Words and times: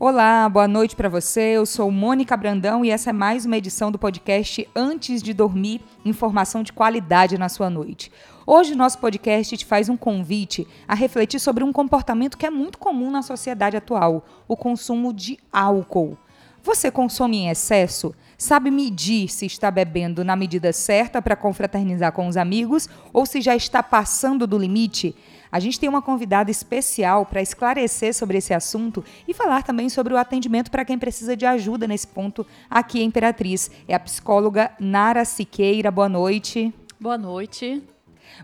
Olá, 0.00 0.48
boa 0.48 0.68
noite 0.68 0.94
para 0.94 1.08
você. 1.08 1.56
Eu 1.56 1.66
sou 1.66 1.90
Mônica 1.90 2.36
Brandão 2.36 2.84
e 2.84 2.90
essa 2.90 3.10
é 3.10 3.12
mais 3.12 3.44
uma 3.44 3.56
edição 3.56 3.90
do 3.90 3.98
podcast 3.98 4.68
Antes 4.72 5.20
de 5.20 5.34
Dormir, 5.34 5.80
informação 6.04 6.62
de 6.62 6.72
qualidade 6.72 7.36
na 7.36 7.48
sua 7.48 7.68
noite. 7.68 8.12
Hoje 8.46 8.76
nosso 8.76 9.00
podcast 9.00 9.56
te 9.56 9.66
faz 9.66 9.88
um 9.88 9.96
convite 9.96 10.68
a 10.86 10.94
refletir 10.94 11.40
sobre 11.40 11.64
um 11.64 11.72
comportamento 11.72 12.38
que 12.38 12.46
é 12.46 12.50
muito 12.50 12.78
comum 12.78 13.10
na 13.10 13.22
sociedade 13.22 13.76
atual, 13.76 14.24
o 14.46 14.56
consumo 14.56 15.12
de 15.12 15.36
álcool. 15.52 16.16
Você 16.62 16.92
consome 16.92 17.38
em 17.38 17.48
excesso? 17.48 18.14
Sabe 18.36 18.70
medir 18.70 19.28
se 19.28 19.46
está 19.46 19.68
bebendo 19.68 20.24
na 20.24 20.36
medida 20.36 20.72
certa 20.72 21.20
para 21.20 21.34
confraternizar 21.34 22.12
com 22.12 22.28
os 22.28 22.36
amigos 22.36 22.88
ou 23.12 23.26
se 23.26 23.40
já 23.40 23.56
está 23.56 23.82
passando 23.82 24.46
do 24.46 24.56
limite? 24.56 25.16
A 25.50 25.58
gente 25.58 25.80
tem 25.80 25.88
uma 25.88 26.02
convidada 26.02 26.50
especial 26.50 27.24
para 27.24 27.42
esclarecer 27.42 28.14
sobre 28.14 28.38
esse 28.38 28.52
assunto 28.52 29.04
e 29.26 29.34
falar 29.34 29.62
também 29.62 29.88
sobre 29.88 30.12
o 30.12 30.16
atendimento 30.16 30.70
para 30.70 30.84
quem 30.84 30.98
precisa 30.98 31.36
de 31.36 31.46
ajuda 31.46 31.86
nesse 31.86 32.06
ponto 32.06 32.46
aqui 32.68 33.00
em 33.00 33.06
Imperatriz. 33.06 33.70
É 33.86 33.94
a 33.94 34.00
psicóloga 34.00 34.70
Nara 34.78 35.24
Siqueira. 35.24 35.90
Boa 35.90 36.08
noite. 36.08 36.72
Boa 37.00 37.16
noite. 37.16 37.82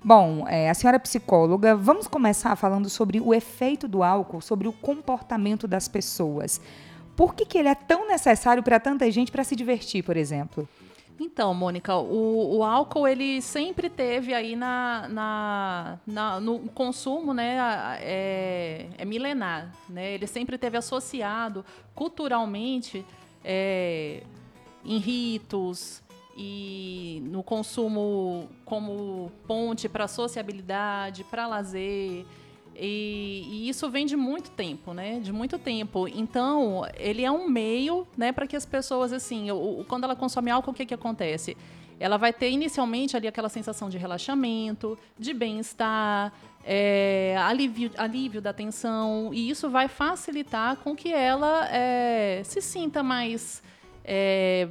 Bom, 0.03 0.47
é, 0.49 0.71
a 0.71 0.75
senhora 0.75 0.97
é 0.97 0.99
psicóloga. 0.99 1.77
Vamos 1.77 2.09
começar 2.09 2.57
falando 2.57 2.89
sobre 2.89 3.21
o 3.21 3.35
efeito 3.35 3.87
do 3.87 4.03
álcool, 4.03 4.41
sobre 4.41 4.67
o 4.67 4.73
comportamento 4.73 5.69
das 5.69 5.89
pessoas. 5.89 6.61
Por 7.15 7.35
que, 7.35 7.45
que 7.45 7.59
ele 7.59 7.69
é 7.69 7.75
tão 7.75 8.09
necessário 8.09 8.63
para 8.63 8.81
tanta 8.81 9.09
gente 9.11 9.31
para 9.31 9.45
se 9.45 9.55
divertir, 9.55 10.03
por 10.03 10.17
exemplo? 10.17 10.69
Então, 11.19 11.55
Mônica, 11.55 11.95
o, 11.97 12.57
o, 12.57 12.65
álcool 12.65 13.07
ele 13.07 13.41
sempre 13.41 13.89
teve 13.89 14.35
aí 14.35 14.57
na, 14.57 15.07
na, 15.09 15.99
na 16.05 16.41
no 16.41 16.59
consumo, 16.71 17.33
né, 17.33 17.57
é, 18.01 18.89
é, 18.99 19.05
milenar, 19.05 19.73
né? 19.89 20.13
Ele 20.15 20.27
sempre 20.27 20.59
teve 20.59 20.77
associado 20.77 21.65
culturalmente 21.95 23.07
é, 23.45 24.25
em 24.85 24.99
ritos 24.99 26.03
e 26.37 27.23
no 27.27 27.45
consumo 27.45 28.49
como 28.65 29.31
ponte 29.47 29.89
para 29.89 30.09
sociabilidade, 30.09 31.23
para 31.23 31.47
lazer. 31.47 32.27
E, 32.77 33.47
e, 33.49 33.69
isso 33.69 33.89
vem 33.89 34.05
de 34.05 34.17
muito 34.17 34.51
tempo, 34.51 34.93
né? 34.93 35.21
De 35.21 35.33
muito 35.33 35.59
tempo. 35.59 36.09
Então, 36.09 36.83
ele 36.97 37.25
é 37.25 37.31
um 37.31 37.49
meio, 37.49 38.07
né, 38.17 38.33
para 38.33 38.47
que 38.47 38.57
as 38.57 38.67
pessoas, 38.67 39.13
assim, 39.13 39.51
o, 39.51 39.85
quando 39.89 40.05
ela 40.05 40.17
consome 40.17 40.51
álcool, 40.51 40.73
o 40.73 40.75
que, 40.75 40.85
que 40.85 40.95
acontece? 40.95 41.57
Ela 42.01 42.17
vai 42.17 42.33
ter 42.33 42.51
inicialmente 42.51 43.17
ali 43.17 43.29
aquela 43.29 43.49
sensação 43.49 43.89
de 43.89 43.97
relaxamento, 43.97 44.99
de 45.17 45.33
bem-estar, 45.33 46.33
é, 46.65 47.37
alívio, 47.39 47.91
alívio 47.97 48.41
da 48.41 48.53
tensão, 48.53 49.31
e 49.33 49.49
isso 49.49 49.71
vai 49.71 49.87
facilitar 49.87 50.77
com 50.79 50.97
que 50.97 51.13
ela 51.13 51.69
é, 51.71 52.43
se 52.45 52.61
sinta 52.61 53.03
mais 53.03 53.63
é, 54.05 54.69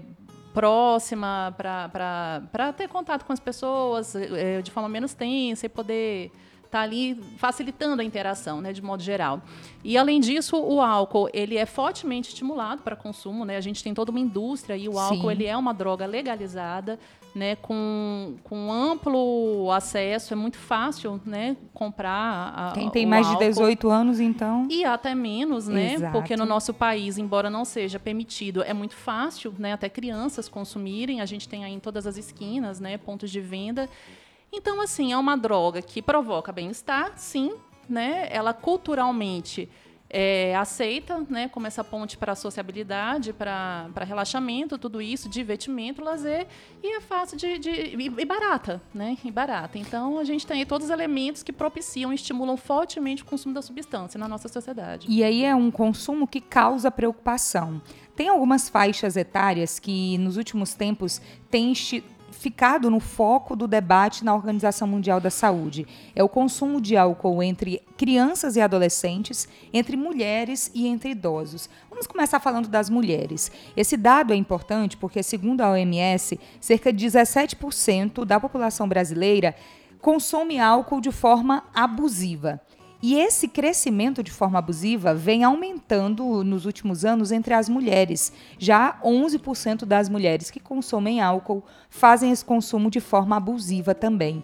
próxima 0.54 1.56
para 1.58 2.74
ter 2.76 2.88
contato 2.90 3.26
com 3.26 3.32
as 3.32 3.40
pessoas 3.40 4.16
é, 4.16 4.62
de 4.62 4.70
forma 4.70 4.90
menos 4.90 5.14
tensa 5.14 5.66
e 5.66 5.70
poder 5.70 6.32
está 6.74 6.82
ali 6.82 7.16
facilitando 7.38 8.02
a 8.02 8.06
interação, 8.06 8.60
né, 8.60 8.74
de 8.74 8.82
modo 8.82 9.04
geral. 9.04 9.42
E 9.84 9.96
além 9.96 10.20
disso, 10.20 10.58
o 10.58 10.82
álcool 10.82 11.30
ele 11.32 11.56
é 11.56 11.68
fortemente 11.68 12.30
estimulado 12.30 12.82
para 12.82 12.96
consumo, 12.96 13.46
né? 13.46 13.58
A 13.58 13.62
gente 13.62 13.84
tem 13.84 13.94
toda 13.94 14.10
uma 14.10 14.20
indústria 14.20 14.76
e 14.76 14.90
o 14.90 14.98
álcool 14.98 15.30
ele 15.30 15.46
é 15.46 15.56
uma 15.56 15.74
droga 15.74 16.06
legalizada, 16.08 17.00
né, 17.36 17.56
com, 17.56 18.36
com 18.44 18.72
amplo 18.72 19.72
acesso, 19.72 20.34
é 20.34 20.36
muito 20.36 20.58
fácil, 20.58 21.20
né, 21.26 21.58
comprar 21.74 22.54
a, 22.56 22.72
Quem 22.74 22.92
tem 22.92 23.08
mais 23.08 23.26
álcool. 23.26 23.40
de 23.40 23.50
18 23.50 23.90
anos, 23.90 24.20
então. 24.20 24.68
E 24.70 24.86
até 24.86 25.16
menos, 25.16 25.68
né? 25.68 25.94
Exato. 25.94 26.14
Porque 26.14 26.38
no 26.38 26.46
nosso 26.46 26.74
país, 26.74 27.18
embora 27.18 27.50
não 27.50 27.66
seja 27.66 28.00
permitido, 28.00 28.64
é 28.64 28.74
muito 28.74 28.96
fácil, 28.96 29.54
né, 29.58 29.74
até 29.74 29.90
crianças 29.90 30.48
consumirem. 30.48 31.22
A 31.22 31.26
gente 31.26 31.50
tem 31.50 31.66
aí 31.66 31.74
em 31.74 31.80
todas 31.80 32.06
as 32.06 32.18
esquinas, 32.18 32.80
né, 32.80 32.98
pontos 32.98 33.32
de 33.32 33.42
venda. 33.42 33.90
Então, 34.56 34.80
assim, 34.80 35.12
é 35.12 35.18
uma 35.18 35.36
droga 35.36 35.82
que 35.82 36.00
provoca 36.00 36.52
bem-estar, 36.52 37.14
sim, 37.18 37.56
né? 37.90 38.28
Ela 38.30 38.54
culturalmente 38.54 39.68
é, 40.14 40.56
aceita, 40.56 41.26
né, 41.28 41.50
como 41.50 41.66
essa 41.66 41.84
ponte 41.84 42.16
para 42.20 42.36
sociabilidade, 42.36 43.34
para 43.34 43.90
relaxamento, 44.06 44.78
tudo 44.78 45.02
isso, 45.02 45.28
divertimento, 45.28 46.04
lazer, 46.04 46.46
e 46.84 46.96
é 46.96 47.02
fácil 47.02 47.36
de, 47.36 47.58
de 47.58 47.70
e, 47.72 48.06
e, 48.06 48.26
barata, 48.26 48.80
né, 48.94 49.18
e 49.26 49.32
barata. 49.32 49.80
Então 49.80 50.20
a 50.20 50.24
gente 50.24 50.46
tem 50.46 50.64
todos 50.68 50.86
os 50.86 50.92
elementos 50.92 51.42
que 51.42 51.52
propiciam, 51.52 52.14
estimulam 52.14 52.56
fortemente 52.56 53.24
o 53.24 53.26
consumo 53.26 53.56
da 53.56 53.62
substância 53.64 54.20
na 54.20 54.28
nossa 54.28 54.48
sociedade. 54.48 55.08
E 55.10 55.24
aí 55.24 55.44
é 55.44 55.56
um 55.56 55.72
consumo 55.72 56.28
que 56.28 56.40
causa 56.40 56.92
preocupação. 56.92 57.82
Tem 58.16 58.30
algumas 58.30 58.70
faixas 58.70 59.18
etárias 59.18 59.80
que 59.80 60.20
nos 60.20 60.38
últimos 60.38 60.76
tempos 60.76 61.20
têm 61.50 61.74
ficado 62.34 62.90
no 62.90 63.00
foco 63.00 63.56
do 63.56 63.68
debate 63.68 64.26
na 64.26 64.34
Organização 64.36 64.88
Mundial 64.88 65.22
da 65.22 65.30
Saúde. 65.30 65.88
É 66.16 66.24
o 66.24 66.28
consumo 66.28 66.82
de 66.82 66.98
álcool 66.98 67.42
entre 67.42 67.82
crianças 67.96 68.56
e 68.56 68.62
adolescentes, 68.62 69.48
entre 69.72 69.96
mulheres 69.96 70.70
e 70.74 70.88
entre 70.88 71.12
idosos. 71.12 71.70
Vamos 71.90 72.08
começar 72.08 72.40
falando 72.40 72.68
das 72.68 72.90
mulheres. 72.90 73.52
Esse 73.78 73.96
dado 73.96 74.34
é 74.34 74.36
importante 74.36 74.98
porque, 74.98 75.24
segundo 75.24 75.62
a 75.62 75.72
OMS, 75.72 76.40
cerca 76.60 76.92
de 76.92 77.06
17% 77.06 78.26
da 78.26 78.40
população 78.40 78.88
brasileira 78.88 79.56
consome 80.02 80.60
álcool 80.60 81.00
de 81.00 81.12
forma 81.12 81.64
abusiva. 81.74 82.60
E 83.06 83.16
esse 83.16 83.50
crescimento 83.50 84.24
de 84.24 84.32
forma 84.32 84.60
abusiva 84.60 85.14
vem 85.14 85.44
aumentando 85.44 86.42
nos 86.42 86.66
últimos 86.66 87.04
anos 87.04 87.34
entre 87.34 87.54
as 87.54 87.68
mulheres. 87.68 88.32
Já 88.58 88.98
11% 89.04 89.84
das 89.84 90.08
mulheres 90.08 90.50
que 90.50 90.58
consomem 90.58 91.20
álcool 91.20 91.66
fazem 91.90 92.32
esse 92.32 92.46
consumo 92.46 92.90
de 92.90 93.02
forma 93.02 93.36
abusiva 93.36 93.94
também. 93.94 94.42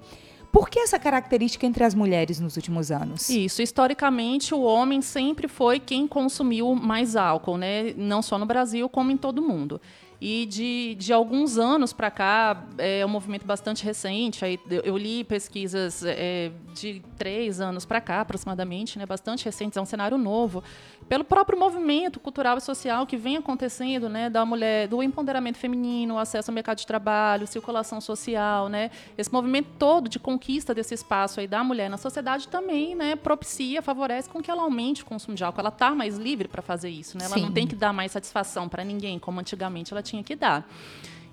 Por 0.52 0.70
que 0.70 0.78
essa 0.78 1.00
característica 1.00 1.66
entre 1.66 1.86
as 1.86 1.96
mulheres 1.96 2.42
nos 2.42 2.58
últimos 2.58 2.92
anos? 2.92 3.30
Isso, 3.30 3.62
historicamente 3.62 4.54
o 4.54 4.62
homem 4.62 5.02
sempre 5.02 5.48
foi 5.48 5.80
quem 5.80 6.06
consumiu 6.06 6.76
mais 6.76 7.16
álcool, 7.16 7.56
né? 7.56 7.94
Não 7.96 8.22
só 8.22 8.38
no 8.38 8.46
Brasil, 8.46 8.90
como 8.90 9.10
em 9.10 9.16
todo 9.16 9.42
mundo. 9.42 9.80
E 10.22 10.46
de, 10.46 10.96
de 10.96 11.14
alguns 11.14 11.58
anos 11.58 11.94
para 11.94 12.12
cá, 12.12 12.66
é 12.78 13.06
um 13.06 13.10
movimento 13.10 13.46
bastante 13.46 13.86
recente. 13.86 14.44
Aí 14.44 14.60
eu 14.84 14.98
li 14.98 15.24
pesquisas 15.24 16.04
é, 16.06 16.52
de 16.74 17.02
três 17.18 17.62
anos 17.62 17.86
para 17.86 18.02
cá, 18.02 18.22
aproximadamente, 18.22 19.00
né, 19.00 19.06
bastante 19.06 19.46
recentes, 19.46 19.78
é 19.78 19.82
um 19.82 19.86
cenário 19.86 20.18
novo, 20.18 20.64
pelo 21.08 21.24
próprio 21.24 21.58
movimento 21.58 22.20
cultural 22.20 22.58
e 22.58 22.62
social 22.62 23.06
que 23.06 23.18
vem 23.18 23.38
acontecendo, 23.38 24.10
né, 24.10 24.30
da 24.30 24.46
mulher, 24.46 24.88
do 24.88 25.02
empoderamento 25.02 25.58
feminino, 25.58 26.18
acesso 26.18 26.52
ao 26.52 26.56
mercado 26.56 26.78
de 26.78 26.88
trabalho, 26.88 27.48
circulação 27.48 28.00
social, 28.00 28.70
né, 28.70 28.92
esse 29.18 29.32
movimento 29.32 29.70
todo 29.78 30.10
de 30.10 30.20
conquista 30.20 30.74
desse 30.74 30.94
espaço 30.94 31.40
aí 31.40 31.48
da 31.48 31.64
mulher 31.64 31.90
na 31.90 31.98
sociedade 31.98 32.48
também, 32.48 32.96
né, 32.96 33.16
propicia, 33.16 33.82
favorece 33.82 34.30
com 34.30 34.42
que 34.42 34.52
ela 34.52 34.64
aumente 34.64 35.04
o 35.04 35.06
consumo 35.06 35.36
de 35.36 35.44
álcool. 35.44 35.62
Ela 35.62 35.70
está 35.70 35.92
mais 35.92 36.18
livre 36.18 36.48
para 36.48 36.62
fazer 36.62 36.90
isso, 36.90 37.18
né? 37.18 37.26
Ela 37.26 37.36
Sim. 37.36 37.42
não 37.42 37.52
tem 37.52 37.68
que 37.68 37.76
dar 37.76 37.94
mais 37.94 38.12
satisfação 38.12 38.68
para 38.70 38.84
ninguém, 38.84 39.20
como 39.20 39.40
antigamente 39.40 39.94
ela 39.94 40.02
tinha 40.02 40.09
que 40.24 40.36
dar. 40.36 40.68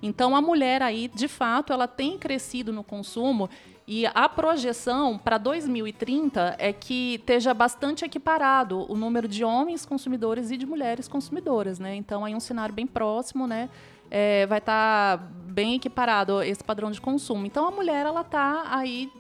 Então 0.03 0.37
a 0.37 0.41
mulher 0.41 0.83
aí, 0.83 1.09
de 1.09 1.27
fato, 1.27 1.73
ela 1.73 1.89
tem 1.89 2.19
crescido 2.19 2.73
no 2.73 2.85
consumo 2.85 3.49
e 3.89 4.05
a 4.07 4.29
projeção 4.29 5.17
para 5.17 5.39
2030 5.39 6.57
é 6.59 6.73
que 6.73 7.15
esteja 7.15 7.55
bastante 7.55 8.05
equiparado 8.05 8.85
o 8.91 8.97
número 8.97 9.29
de 9.29 9.45
homens 9.45 9.87
consumidores 9.87 10.51
e 10.51 10.57
de 10.57 10.67
mulheres 10.67 11.07
consumidoras, 11.07 11.79
né? 11.79 11.95
Então 11.95 12.25
aí 12.25 12.35
um 12.35 12.41
cenário 12.41 12.75
bem 12.75 12.87
próximo, 12.87 13.47
né? 13.47 13.71
É, 14.11 14.45
vai 14.47 14.59
estar 14.59 15.19
tá 15.19 15.25
bem 15.49 15.77
equiparado 15.77 16.43
esse 16.43 16.65
padrão 16.65 16.91
de 16.91 17.01
consumo. 17.01 17.47
Então 17.47 17.67
a 17.67 17.71
mulher 17.71 18.07
ela 18.07 18.23
está 18.23 18.67
aí 18.71 19.11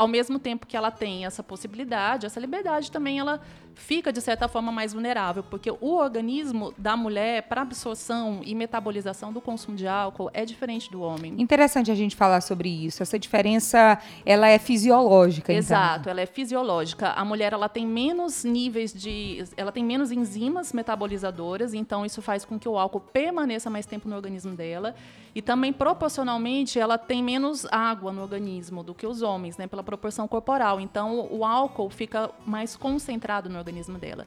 ao 0.00 0.08
mesmo 0.08 0.38
tempo 0.38 0.66
que 0.66 0.74
ela 0.74 0.90
tem 0.90 1.26
essa 1.26 1.42
possibilidade, 1.42 2.24
essa 2.24 2.40
liberdade 2.40 2.90
também 2.90 3.18
ela 3.18 3.38
fica, 3.74 4.10
de 4.10 4.20
certa 4.22 4.48
forma, 4.48 4.72
mais 4.72 4.94
vulnerável, 4.94 5.42
porque 5.42 5.70
o 5.70 5.94
organismo 5.94 6.72
da 6.78 6.96
mulher, 6.96 7.42
para 7.42 7.60
absorção 7.60 8.40
e 8.42 8.54
metabolização 8.54 9.30
do 9.30 9.42
consumo 9.42 9.76
de 9.76 9.86
álcool, 9.86 10.30
é 10.32 10.46
diferente 10.46 10.90
do 10.90 11.02
homem. 11.02 11.34
Interessante 11.38 11.90
a 11.90 11.94
gente 11.94 12.16
falar 12.16 12.40
sobre 12.40 12.68
isso. 12.68 13.02
Essa 13.02 13.18
diferença, 13.18 13.98
ela 14.24 14.48
é 14.48 14.58
fisiológica, 14.58 15.52
Exato, 15.52 16.00
então. 16.00 16.10
ela 16.12 16.22
é 16.22 16.26
fisiológica. 16.26 17.10
A 17.10 17.24
mulher, 17.24 17.52
ela 17.52 17.68
tem 17.68 17.86
menos 17.86 18.42
níveis 18.42 18.94
de... 18.94 19.44
Ela 19.54 19.70
tem 19.70 19.84
menos 19.84 20.10
enzimas 20.10 20.72
metabolizadoras, 20.72 21.74
então 21.74 22.06
isso 22.06 22.22
faz 22.22 22.42
com 22.42 22.58
que 22.58 22.68
o 22.68 22.78
álcool 22.78 23.00
permaneça 23.00 23.68
mais 23.68 23.84
tempo 23.84 24.08
no 24.08 24.16
organismo 24.16 24.54
dela. 24.54 24.94
E 25.34 25.40
também, 25.40 25.72
proporcionalmente, 25.72 26.78
ela 26.78 26.98
tem 26.98 27.22
menos 27.22 27.64
água 27.66 28.12
no 28.12 28.22
organismo 28.22 28.82
do 28.82 28.94
que 28.94 29.06
os 29.06 29.22
homens, 29.22 29.56
né? 29.56 29.66
Pela 29.66 29.82
proporção 29.82 30.26
corporal. 30.26 30.80
Então, 30.80 31.28
o 31.30 31.44
álcool 31.44 31.88
fica 31.88 32.30
mais 32.44 32.76
concentrado 32.76 33.48
no 33.48 33.58
organismo 33.58 33.98
dela. 33.98 34.26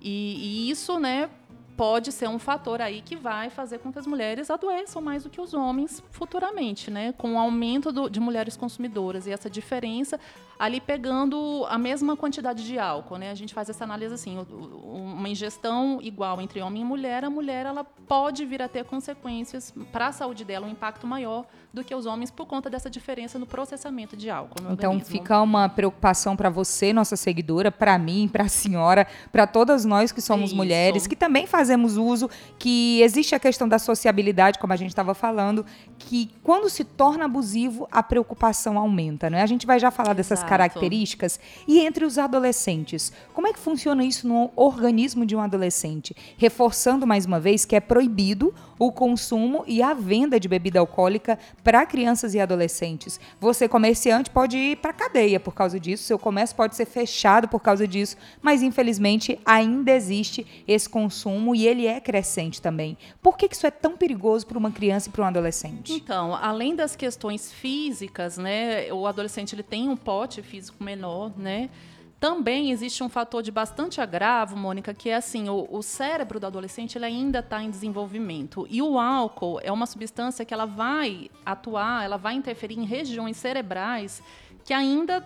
E, 0.00 0.66
e, 0.66 0.70
isso, 0.70 0.98
né, 0.98 1.30
pode 1.76 2.12
ser 2.12 2.28
um 2.28 2.38
fator 2.38 2.80
aí 2.80 3.00
que 3.00 3.16
vai 3.16 3.50
fazer 3.50 3.78
com 3.78 3.92
que 3.92 3.98
as 3.98 4.06
mulheres 4.06 4.50
adoeçam 4.50 5.02
mais 5.02 5.24
do 5.24 5.30
que 5.30 5.40
os 5.40 5.54
homens 5.54 6.02
futuramente, 6.10 6.90
né? 6.90 7.12
Com 7.12 7.34
o 7.34 7.38
aumento 7.38 7.92
do, 7.92 8.08
de 8.08 8.20
mulheres 8.20 8.56
consumidoras 8.56 9.26
e 9.26 9.30
essa 9.32 9.50
diferença 9.50 10.18
ali 10.58 10.80
pegando 10.80 11.66
a 11.68 11.76
mesma 11.76 12.16
quantidade 12.16 12.64
de 12.64 12.78
álcool, 12.78 13.18
né? 13.18 13.30
A 13.30 13.34
gente 13.34 13.52
faz 13.52 13.68
essa 13.68 13.82
análise 13.84 14.14
assim, 14.14 14.38
uma 14.48 15.28
ingestão 15.28 15.98
igual 16.00 16.40
entre 16.40 16.60
homem 16.60 16.82
e 16.82 16.84
mulher, 16.84 17.24
a 17.24 17.30
mulher 17.30 17.66
ela 17.66 17.82
pode 17.82 18.44
vir 18.44 18.62
a 18.62 18.68
ter 18.68 18.84
consequências 18.84 19.74
para 19.90 20.08
a 20.08 20.12
saúde 20.12 20.44
dela, 20.44 20.66
um 20.66 20.70
impacto 20.70 21.06
maior 21.06 21.44
do 21.72 21.82
que 21.82 21.92
os 21.92 22.06
homens 22.06 22.30
por 22.30 22.46
conta 22.46 22.70
dessa 22.70 22.88
diferença 22.88 23.36
no 23.36 23.46
processamento 23.46 24.16
de 24.16 24.30
álcool. 24.30 24.60
então 24.70 24.92
organismo. 24.92 25.10
fica 25.10 25.40
uma 25.42 25.68
preocupação 25.68 26.36
para 26.36 26.48
você, 26.48 26.92
nossa 26.92 27.16
seguidora, 27.16 27.72
para 27.72 27.98
mim, 27.98 28.28
para 28.28 28.44
a 28.44 28.48
senhora, 28.48 29.08
para 29.32 29.46
todas 29.46 29.84
nós 29.84 30.12
que 30.12 30.20
somos 30.20 30.50
Isso. 30.50 30.56
mulheres, 30.56 31.06
que 31.06 31.16
também 31.16 31.46
fazemos 31.46 31.63
uso, 31.96 32.30
que 32.58 33.00
existe 33.02 33.34
a 33.34 33.38
questão 33.38 33.68
da 33.68 33.78
sociabilidade, 33.78 34.58
como 34.58 34.72
a 34.72 34.76
gente 34.76 34.90
estava 34.90 35.14
falando, 35.14 35.64
que 35.98 36.30
quando 36.42 36.68
se 36.68 36.84
torna 36.84 37.24
abusivo, 37.24 37.88
a 37.90 38.02
preocupação 38.02 38.78
aumenta, 38.78 39.30
né? 39.30 39.42
A 39.42 39.46
gente 39.46 39.66
vai 39.66 39.78
já 39.78 39.90
falar 39.90 40.14
dessas 40.14 40.40
Exato. 40.40 40.50
características. 40.50 41.38
E 41.66 41.80
entre 41.80 42.04
os 42.04 42.18
adolescentes, 42.18 43.12
como 43.32 43.46
é 43.46 43.52
que 43.52 43.58
funciona 43.58 44.04
isso 44.04 44.26
no 44.26 44.50
organismo 44.56 45.24
de 45.24 45.34
um 45.36 45.40
adolescente? 45.40 46.14
Reforçando 46.36 47.06
mais 47.06 47.26
uma 47.26 47.40
vez 47.40 47.64
que 47.64 47.76
é 47.76 47.80
proibido 47.80 48.54
o 48.78 48.90
consumo 48.90 49.64
e 49.66 49.82
a 49.82 49.94
venda 49.94 50.38
de 50.40 50.48
bebida 50.48 50.80
alcoólica 50.80 51.38
para 51.62 51.86
crianças 51.86 52.34
e 52.34 52.40
adolescentes. 52.40 53.20
Você, 53.40 53.68
comerciante, 53.68 54.30
pode 54.30 54.56
ir 54.56 54.76
para 54.76 54.92
cadeia 54.92 55.38
por 55.38 55.54
causa 55.54 55.78
disso, 55.78 56.04
seu 56.04 56.18
comércio 56.18 56.56
pode 56.56 56.74
ser 56.74 56.86
fechado 56.86 57.48
por 57.48 57.60
causa 57.60 57.86
disso, 57.86 58.16
mas 58.42 58.62
infelizmente 58.62 59.38
ainda 59.44 59.92
existe 59.92 60.46
esse 60.66 60.88
consumo 60.88 61.53
e 61.54 61.66
ele 61.66 61.86
é 61.86 62.00
crescente 62.00 62.60
também. 62.60 62.96
Por 63.22 63.36
que 63.36 63.48
que 63.48 63.54
isso 63.54 63.66
é 63.66 63.70
tão 63.70 63.96
perigoso 63.96 64.46
para 64.46 64.58
uma 64.58 64.70
criança 64.70 65.08
e 65.08 65.12
para 65.12 65.22
um 65.24 65.26
adolescente? 65.26 65.92
Então, 65.92 66.34
além 66.34 66.74
das 66.74 66.96
questões 66.96 67.52
físicas, 67.52 68.36
né, 68.38 68.92
o 68.92 69.06
adolescente 69.06 69.54
ele 69.54 69.62
tem 69.62 69.88
um 69.88 69.96
pote 69.96 70.42
físico 70.42 70.82
menor, 70.82 71.32
né? 71.38 71.70
Também 72.20 72.70
existe 72.70 73.02
um 73.04 73.08
fator 73.08 73.42
de 73.42 73.50
bastante 73.50 74.00
agravo, 74.00 74.56
Mônica, 74.56 74.94
que 74.94 75.10
é 75.10 75.16
assim, 75.16 75.48
o, 75.50 75.68
o 75.70 75.82
cérebro 75.82 76.40
do 76.40 76.46
adolescente 76.46 76.96
ele 76.96 77.04
ainda 77.04 77.40
está 77.40 77.62
em 77.62 77.68
desenvolvimento. 77.68 78.66
E 78.70 78.80
o 78.80 78.98
álcool 78.98 79.60
é 79.62 79.70
uma 79.70 79.84
substância 79.84 80.42
que 80.42 80.54
ela 80.54 80.64
vai 80.64 81.28
atuar, 81.44 82.02
ela 82.02 82.16
vai 82.16 82.32
interferir 82.34 82.78
em 82.78 82.84
regiões 82.86 83.36
cerebrais 83.36 84.22
que 84.64 84.72
ainda 84.72 85.22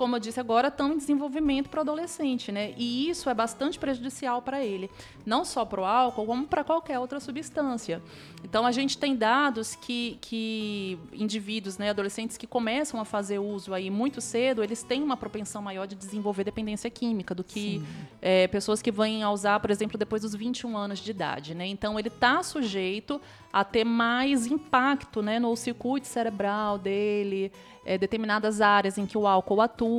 como 0.00 0.16
eu 0.16 0.20
disse 0.20 0.40
agora, 0.40 0.68
estão 0.68 0.94
em 0.94 0.96
desenvolvimento 0.96 1.68
para 1.68 1.76
o 1.76 1.80
adolescente, 1.82 2.50
né? 2.50 2.72
E 2.78 3.10
isso 3.10 3.28
é 3.28 3.34
bastante 3.34 3.78
prejudicial 3.78 4.40
para 4.40 4.64
ele, 4.64 4.90
não 5.26 5.44
só 5.44 5.62
para 5.62 5.78
o 5.78 5.84
álcool, 5.84 6.24
como 6.24 6.46
para 6.46 6.64
qualquer 6.64 6.98
outra 6.98 7.20
substância. 7.20 8.00
Então, 8.42 8.64
a 8.64 8.72
gente 8.72 8.96
tem 8.96 9.14
dados 9.14 9.74
que, 9.74 10.16
que 10.22 10.98
indivíduos, 11.12 11.76
né, 11.76 11.90
adolescentes 11.90 12.38
que 12.38 12.46
começam 12.46 12.98
a 12.98 13.04
fazer 13.04 13.40
uso 13.40 13.74
aí 13.74 13.90
muito 13.90 14.22
cedo, 14.22 14.64
eles 14.64 14.82
têm 14.82 15.02
uma 15.02 15.18
propensão 15.18 15.60
maior 15.60 15.86
de 15.86 15.94
desenvolver 15.96 16.44
dependência 16.44 16.88
química 16.88 17.34
do 17.34 17.44
que 17.44 17.82
é, 18.22 18.48
pessoas 18.48 18.80
que 18.80 18.90
vêm 18.90 19.22
a 19.22 19.30
usar, 19.30 19.60
por 19.60 19.70
exemplo, 19.70 19.98
depois 19.98 20.22
dos 20.22 20.34
21 20.34 20.78
anos 20.78 21.00
de 21.00 21.10
idade, 21.10 21.54
né? 21.54 21.66
Então, 21.66 21.98
ele 21.98 22.08
está 22.08 22.42
sujeito 22.42 23.20
a 23.52 23.64
ter 23.64 23.84
mais 23.84 24.46
impacto, 24.46 25.20
né, 25.20 25.38
no 25.38 25.54
circuito 25.56 26.06
cerebral 26.06 26.78
dele, 26.78 27.52
é, 27.84 27.98
determinadas 27.98 28.60
áreas 28.60 28.98
em 28.98 29.04
que 29.04 29.18
o 29.18 29.26
álcool 29.26 29.60
atua. 29.60 29.89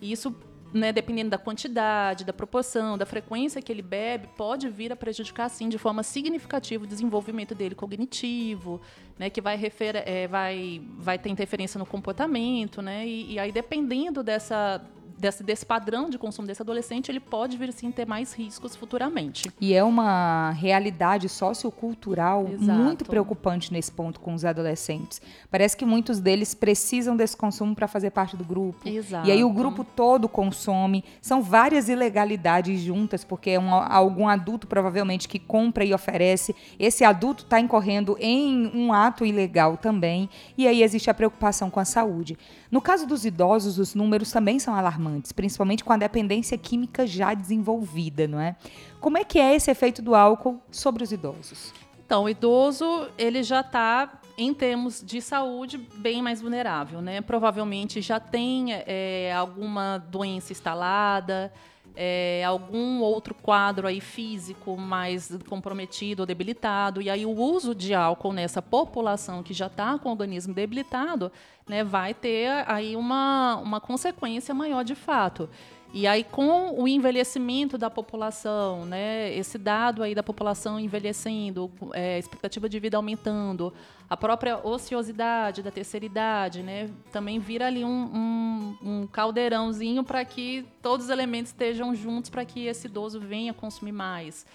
E 0.00 0.12
isso, 0.12 0.34
né, 0.72 0.92
dependendo 0.92 1.30
da 1.30 1.38
quantidade, 1.38 2.24
da 2.24 2.32
proporção, 2.32 2.96
da 2.96 3.04
frequência 3.04 3.60
que 3.60 3.72
ele 3.72 3.82
bebe, 3.82 4.28
pode 4.36 4.68
vir 4.68 4.92
a 4.92 4.96
prejudicar, 4.96 5.48
sim, 5.48 5.68
de 5.68 5.78
forma 5.78 6.02
significativa 6.02 6.84
o 6.84 6.86
desenvolvimento 6.86 7.54
dele 7.54 7.74
cognitivo, 7.74 8.80
né, 9.18 9.28
que 9.28 9.40
vai, 9.40 9.56
refer 9.56 10.02
é, 10.06 10.26
vai, 10.28 10.82
vai 10.98 11.18
ter 11.18 11.28
interferência 11.28 11.78
no 11.78 11.86
comportamento. 11.86 12.80
Né, 12.80 13.06
e, 13.06 13.32
e 13.32 13.38
aí, 13.38 13.52
dependendo 13.52 14.22
dessa, 14.22 14.80
desse, 15.20 15.42
desse 15.42 15.66
padrão 15.66 16.08
de 16.08 16.18
consumo 16.18 16.48
desse 16.48 16.62
adolescente, 16.62 17.10
ele 17.10 17.20
pode 17.20 17.56
vir 17.56 17.72
sim 17.72 17.90
ter 17.90 18.06
mais 18.06 18.32
riscos 18.32 18.74
futuramente. 18.74 19.50
E 19.60 19.74
é 19.74 19.84
uma 19.84 20.50
realidade 20.52 21.28
sociocultural 21.28 22.48
Exato. 22.48 22.78
muito 22.78 23.04
preocupante 23.04 23.72
nesse 23.72 23.92
ponto 23.92 24.18
com 24.18 24.34
os 24.34 24.44
adolescentes. 24.44 25.20
Parece 25.50 25.76
que 25.76 25.84
muitos 25.84 26.18
deles 26.18 26.54
precisam 26.54 27.16
desse 27.16 27.36
consumo 27.36 27.74
para 27.74 27.86
fazer 27.86 28.10
parte 28.10 28.36
do 28.36 28.44
grupo. 28.44 28.88
Exato. 28.88 29.28
E 29.28 29.30
aí 29.30 29.44
o 29.44 29.50
grupo 29.50 29.84
todo 29.84 30.28
consome. 30.28 31.04
São 31.20 31.42
várias 31.42 31.88
ilegalidades 31.88 32.80
juntas, 32.80 33.24
porque 33.24 33.50
é 33.50 33.60
um, 33.60 33.72
algum 33.72 34.28
adulto 34.28 34.66
provavelmente 34.66 35.28
que 35.28 35.38
compra 35.38 35.84
e 35.84 35.92
oferece. 35.92 36.54
Esse 36.78 37.04
adulto 37.04 37.44
está 37.44 37.60
incorrendo 37.60 38.16
em 38.18 38.70
um 38.74 38.92
ato 38.92 39.24
ilegal 39.24 39.76
também. 39.76 40.28
E 40.56 40.66
aí 40.66 40.82
existe 40.82 41.10
a 41.10 41.14
preocupação 41.14 41.70
com 41.70 41.78
a 41.80 41.84
saúde. 41.84 42.38
No 42.70 42.80
caso 42.80 43.06
dos 43.06 43.24
idosos, 43.24 43.78
os 43.78 43.94
números 43.94 44.30
também 44.30 44.58
são 44.58 44.74
alarmantes, 44.74 45.09
principalmente 45.34 45.84
com 45.84 45.92
a 45.92 45.96
dependência 45.96 46.56
química 46.58 47.06
já 47.06 47.34
desenvolvida, 47.34 48.26
não 48.28 48.40
é? 48.40 48.56
Como 49.00 49.18
é 49.18 49.24
que 49.24 49.38
é 49.38 49.54
esse 49.54 49.70
efeito 49.70 50.02
do 50.02 50.14
álcool 50.14 50.60
sobre 50.70 51.02
os 51.02 51.12
idosos? 51.12 51.72
Então, 52.04 52.24
o 52.24 52.28
idoso, 52.28 53.08
ele 53.16 53.42
já 53.42 53.60
está, 53.60 54.20
em 54.36 54.52
termos 54.52 55.00
de 55.00 55.22
saúde, 55.22 55.78
bem 55.78 56.20
mais 56.20 56.40
vulnerável, 56.40 57.00
né? 57.00 57.20
Provavelmente 57.20 58.00
já 58.00 58.18
tem 58.18 58.72
é, 58.72 59.32
alguma 59.32 59.98
doença 60.10 60.52
instalada, 60.52 61.52
é, 61.96 62.42
algum 62.44 63.00
outro 63.00 63.34
quadro 63.34 63.86
aí 63.86 64.00
físico 64.00 64.76
mais 64.76 65.36
comprometido 65.48 66.22
ou 66.22 66.26
debilitado. 66.26 67.02
E 67.02 67.10
aí 67.10 67.26
o 67.26 67.30
uso 67.30 67.74
de 67.74 67.94
álcool 67.94 68.32
nessa 68.32 68.62
população 68.62 69.42
que 69.42 69.52
já 69.52 69.66
está 69.66 69.98
com 69.98 70.08
o 70.08 70.12
organismo 70.12 70.54
debilitado, 70.54 71.30
né, 71.68 71.84
vai 71.84 72.14
ter 72.14 72.48
aí 72.66 72.96
uma, 72.96 73.56
uma 73.56 73.80
consequência 73.80 74.54
maior 74.54 74.84
de 74.84 74.94
fato. 74.94 75.48
E 75.92 76.06
aí, 76.06 76.22
com 76.22 76.80
o 76.80 76.86
envelhecimento 76.86 77.76
da 77.76 77.90
população, 77.90 78.84
né, 78.84 79.34
esse 79.36 79.58
dado 79.58 80.04
aí 80.04 80.14
da 80.14 80.22
população 80.22 80.78
envelhecendo, 80.78 81.68
é, 81.92 82.16
expectativa 82.16 82.68
de 82.68 82.78
vida 82.78 82.96
aumentando, 82.96 83.72
a 84.08 84.16
própria 84.16 84.64
ociosidade 84.64 85.62
da 85.62 85.70
terceira 85.70 86.06
idade, 86.06 86.62
né, 86.62 86.88
também 87.10 87.40
vira 87.40 87.66
ali 87.66 87.84
um, 87.84 87.88
um, 87.90 88.76
um 88.82 89.06
caldeirãozinho 89.08 90.04
para 90.04 90.24
que 90.24 90.64
todos 90.80 91.06
os 91.06 91.10
elementos 91.10 91.50
estejam 91.50 91.92
juntos 91.92 92.30
para 92.30 92.44
que 92.44 92.66
esse 92.66 92.86
idoso 92.86 93.18
venha 93.18 93.52
consumir 93.52 93.92
mais 93.92 94.46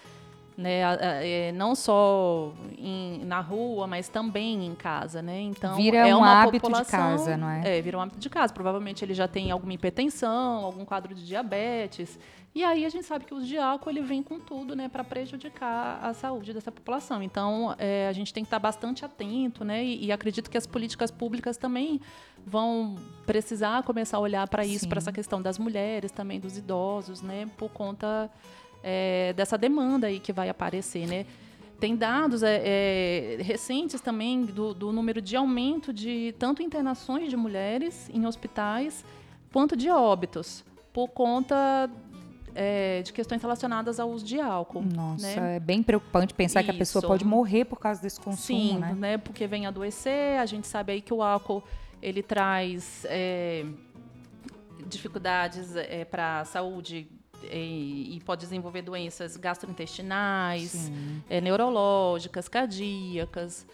né? 0.56 0.80
É, 1.00 1.52
não 1.52 1.74
só 1.74 2.52
em, 2.78 3.24
na 3.24 3.40
rua, 3.40 3.86
mas 3.86 4.08
também 4.08 4.64
em 4.64 4.74
casa, 4.74 5.20
né? 5.20 5.40
Então 5.40 5.76
vira 5.76 6.08
é 6.08 6.14
um 6.14 6.18
uma 6.18 6.42
hábito 6.42 6.72
de 6.72 6.84
casa, 6.84 7.36
não 7.36 7.48
é? 7.48 7.78
É, 7.78 7.82
vira 7.82 7.98
um 7.98 8.00
hábito 8.00 8.18
de 8.18 8.30
casa. 8.30 8.52
Provavelmente 8.52 9.04
ele 9.04 9.12
já 9.12 9.28
tem 9.28 9.50
alguma 9.50 9.74
hipertensão, 9.74 10.64
algum 10.64 10.84
quadro 10.84 11.14
de 11.14 11.26
diabetes. 11.26 12.18
E 12.54 12.64
aí 12.64 12.86
a 12.86 12.88
gente 12.88 13.04
sabe 13.04 13.26
que 13.26 13.34
o 13.34 13.36
uso 13.36 13.46
de 13.46 13.58
álcool 13.58 13.90
ele 13.90 14.00
vem 14.00 14.22
com 14.22 14.40
tudo, 14.40 14.74
né, 14.74 14.88
para 14.88 15.04
prejudicar 15.04 15.98
a 16.02 16.14
saúde 16.14 16.54
dessa 16.54 16.72
população. 16.72 17.22
Então 17.22 17.74
é, 17.78 18.08
a 18.08 18.12
gente 18.14 18.32
tem 18.32 18.42
que 18.42 18.46
estar 18.46 18.58
bastante 18.58 19.04
atento, 19.04 19.62
né? 19.62 19.84
E, 19.84 20.06
e, 20.06 20.10
acredito 20.10 20.50
que 20.50 20.56
as 20.56 20.66
políticas 20.66 21.10
públicas 21.10 21.58
também 21.58 22.00
vão 22.46 22.96
precisar 23.26 23.82
começar 23.82 24.16
a 24.16 24.20
olhar 24.20 24.48
para 24.48 24.64
isso, 24.64 24.88
para 24.88 24.96
essa 24.96 25.12
questão 25.12 25.42
das 25.42 25.58
mulheres, 25.58 26.10
também 26.10 26.40
dos 26.40 26.56
idosos, 26.56 27.20
né? 27.20 27.46
Por 27.58 27.68
conta 27.68 28.30
é, 28.88 29.32
dessa 29.32 29.58
demanda 29.58 30.06
aí 30.06 30.20
que 30.20 30.32
vai 30.32 30.48
aparecer, 30.48 31.08
né? 31.08 31.26
Tem 31.80 31.96
dados 31.96 32.44
é, 32.44 32.62
é, 32.64 33.42
recentes 33.42 34.00
também 34.00 34.44
do, 34.44 34.72
do, 34.72 34.92
número 34.92 35.20
de 35.20 35.36
aumento 35.36 35.92
de 35.92 36.32
tanto 36.38 36.62
internações 36.62 37.28
de 37.28 37.36
mulheres 37.36 38.08
em 38.14 38.24
hospitais 38.26 39.04
quanto 39.52 39.76
de 39.76 39.90
óbitos 39.90 40.64
por 40.92 41.08
conta 41.08 41.90
é, 42.54 43.02
de 43.02 43.12
questões 43.12 43.42
relacionadas 43.42 43.98
ao 43.98 44.08
uso 44.08 44.24
de 44.24 44.40
álcool. 44.40 44.82
Nossa, 44.82 45.40
né? 45.40 45.56
é 45.56 45.60
bem 45.60 45.82
preocupante 45.82 46.32
pensar 46.32 46.60
Isso. 46.60 46.70
que 46.70 46.76
a 46.76 46.78
pessoa 46.78 47.02
pode 47.02 47.24
morrer 47.24 47.64
por 47.64 47.80
causa 47.80 48.00
desse 48.00 48.20
consumo, 48.20 48.58
Sim, 48.58 48.78
né? 48.78 48.94
né? 48.94 49.18
Porque 49.18 49.46
vem 49.48 49.66
adoecer, 49.66 50.38
a 50.38 50.46
gente 50.46 50.66
sabe 50.66 50.92
aí 50.92 51.00
que 51.02 51.12
o 51.12 51.22
álcool 51.22 51.62
ele 52.00 52.22
traz 52.22 53.04
é, 53.08 53.66
dificuldades 54.86 55.74
é, 55.74 56.04
para 56.04 56.40
a 56.40 56.44
saúde 56.44 57.08
e, 57.52 58.16
e, 58.16 58.20
pode 58.24 58.42
desenvolver 58.42 58.82
doenças 58.82 59.36
gastrointestinais, 59.36 60.90
é, 61.28 61.40
neurológicas, 61.40 62.48
cardíacas. 62.48 63.66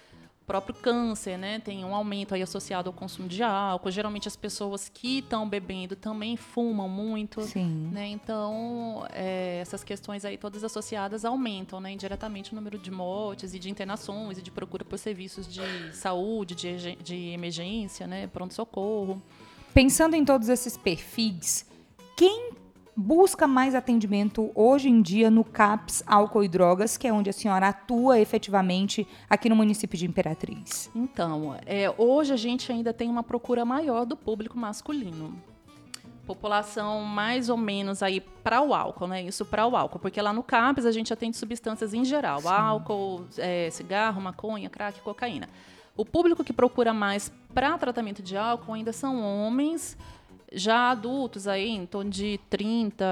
Próprio 0.45 0.75
câncer, 0.75 1.39
né? 1.39 1.61
Tem 1.61 1.85
um 1.85 1.95
aumento 1.95 2.35
aí 2.35 2.43
associado 2.43 2.89
ao 2.89 2.93
consumo 2.93 3.29
de 3.29 3.45
álcool. 3.45 3.93
Geralmente 3.93 4.27
as 4.27 4.35
pessoas 4.35 4.89
que 4.89 5.21
estão 5.21 5.49
bebendo 5.49 5.95
também 5.95 6.37
fumam 6.37 6.89
muito, 6.89 7.43
Sim. 7.43 7.91
né? 7.93 8.09
Então 8.09 9.07
é, 9.13 9.61
essas 9.61 9.85
questões 9.85 10.25
aí 10.25 10.37
todas 10.37 10.65
associadas 10.65 11.25
aumentam, 11.25 11.81
né? 11.81 11.93
Indiretamente 11.93 12.53
o 12.53 12.57
número 12.57 12.77
de 12.77 12.91
mortes 12.91 13.55
e 13.55 13.59
de 13.59 13.71
internações 13.71 14.37
e 14.37 14.43
de 14.43 14.51
procura 14.51 14.85
por 14.85 14.99
serviços 14.99 15.47
de 15.47 15.63
saúde, 15.95 16.57
de, 16.57 16.97
de 16.97 17.17
emergência, 17.29 18.09
né? 18.09 18.27
Pronto 18.27 18.53
socorro. 18.53 19.23
Pensando 19.73 20.15
em 20.17 20.25
todos 20.25 20.49
esses 20.49 20.77
perfis, 20.77 21.65
quem 22.17 22.52
busca 22.97 23.47
mais 23.47 23.75
atendimento 23.75 24.51
hoje 24.55 24.89
em 24.89 25.01
dia 25.01 25.31
no 25.31 25.45
CAPS 25.45 26.03
Álcool 26.07 26.45
e 26.45 26.49
Drogas, 26.49 26.97
que 26.97 27.09
é 27.09 27.13
onde 27.13 27.31
a 27.31 27.33
senhora 27.33 27.69
atua 27.69 28.21
efetivamente 28.21 29.07
aqui 29.29 29.49
no 29.49 29.57
município 29.57 29.99
de 29.99 30.07
Imperatriz? 30.07 30.91
Então, 30.95 31.57
é, 31.67 31.93
hoje 31.97 32.33
a 32.33 32.37
gente 32.37 32.71
ainda 32.71 32.93
tem 32.93 33.09
uma 33.09 33.23
procura 33.23 33.65
maior 33.65 34.05
do 34.05 34.17
público 34.17 34.59
masculino. 34.59 35.35
população 36.27 37.03
mais 37.03 37.49
ou 37.49 37.57
menos 37.57 38.03
aí 38.03 38.21
para 38.21 38.63
o 38.63 38.73
álcool, 38.73 39.09
né? 39.09 39.23
Isso 39.23 39.45
para 39.45 39.67
o 39.67 39.75
álcool, 39.75 39.99
porque 39.99 40.21
lá 40.21 40.33
no 40.33 40.43
CAPES 40.43 40.87
a 40.87 40.93
gente 40.93 41.13
atende 41.13 41.37
substâncias 41.37 41.93
em 41.93 42.05
geral, 42.05 42.43
Sim. 42.43 42.49
álcool, 42.49 43.25
é, 43.39 43.69
cigarro, 43.71 44.21
maconha, 44.21 44.71
crack, 44.71 45.01
cocaína. 45.01 45.49
O 45.97 46.07
público 46.07 46.43
que 46.43 46.53
procura 46.53 46.95
mais 46.95 47.31
para 47.53 47.77
tratamento 47.77 48.23
de 48.23 48.37
álcool 48.37 48.73
ainda 48.73 48.93
são 48.93 49.21
homens 49.21 49.97
já 50.55 50.91
adultos 50.91 51.47
aí, 51.47 51.71
em 51.71 51.87
torno 51.87 52.11
de 52.11 52.39
30, 52.49 53.05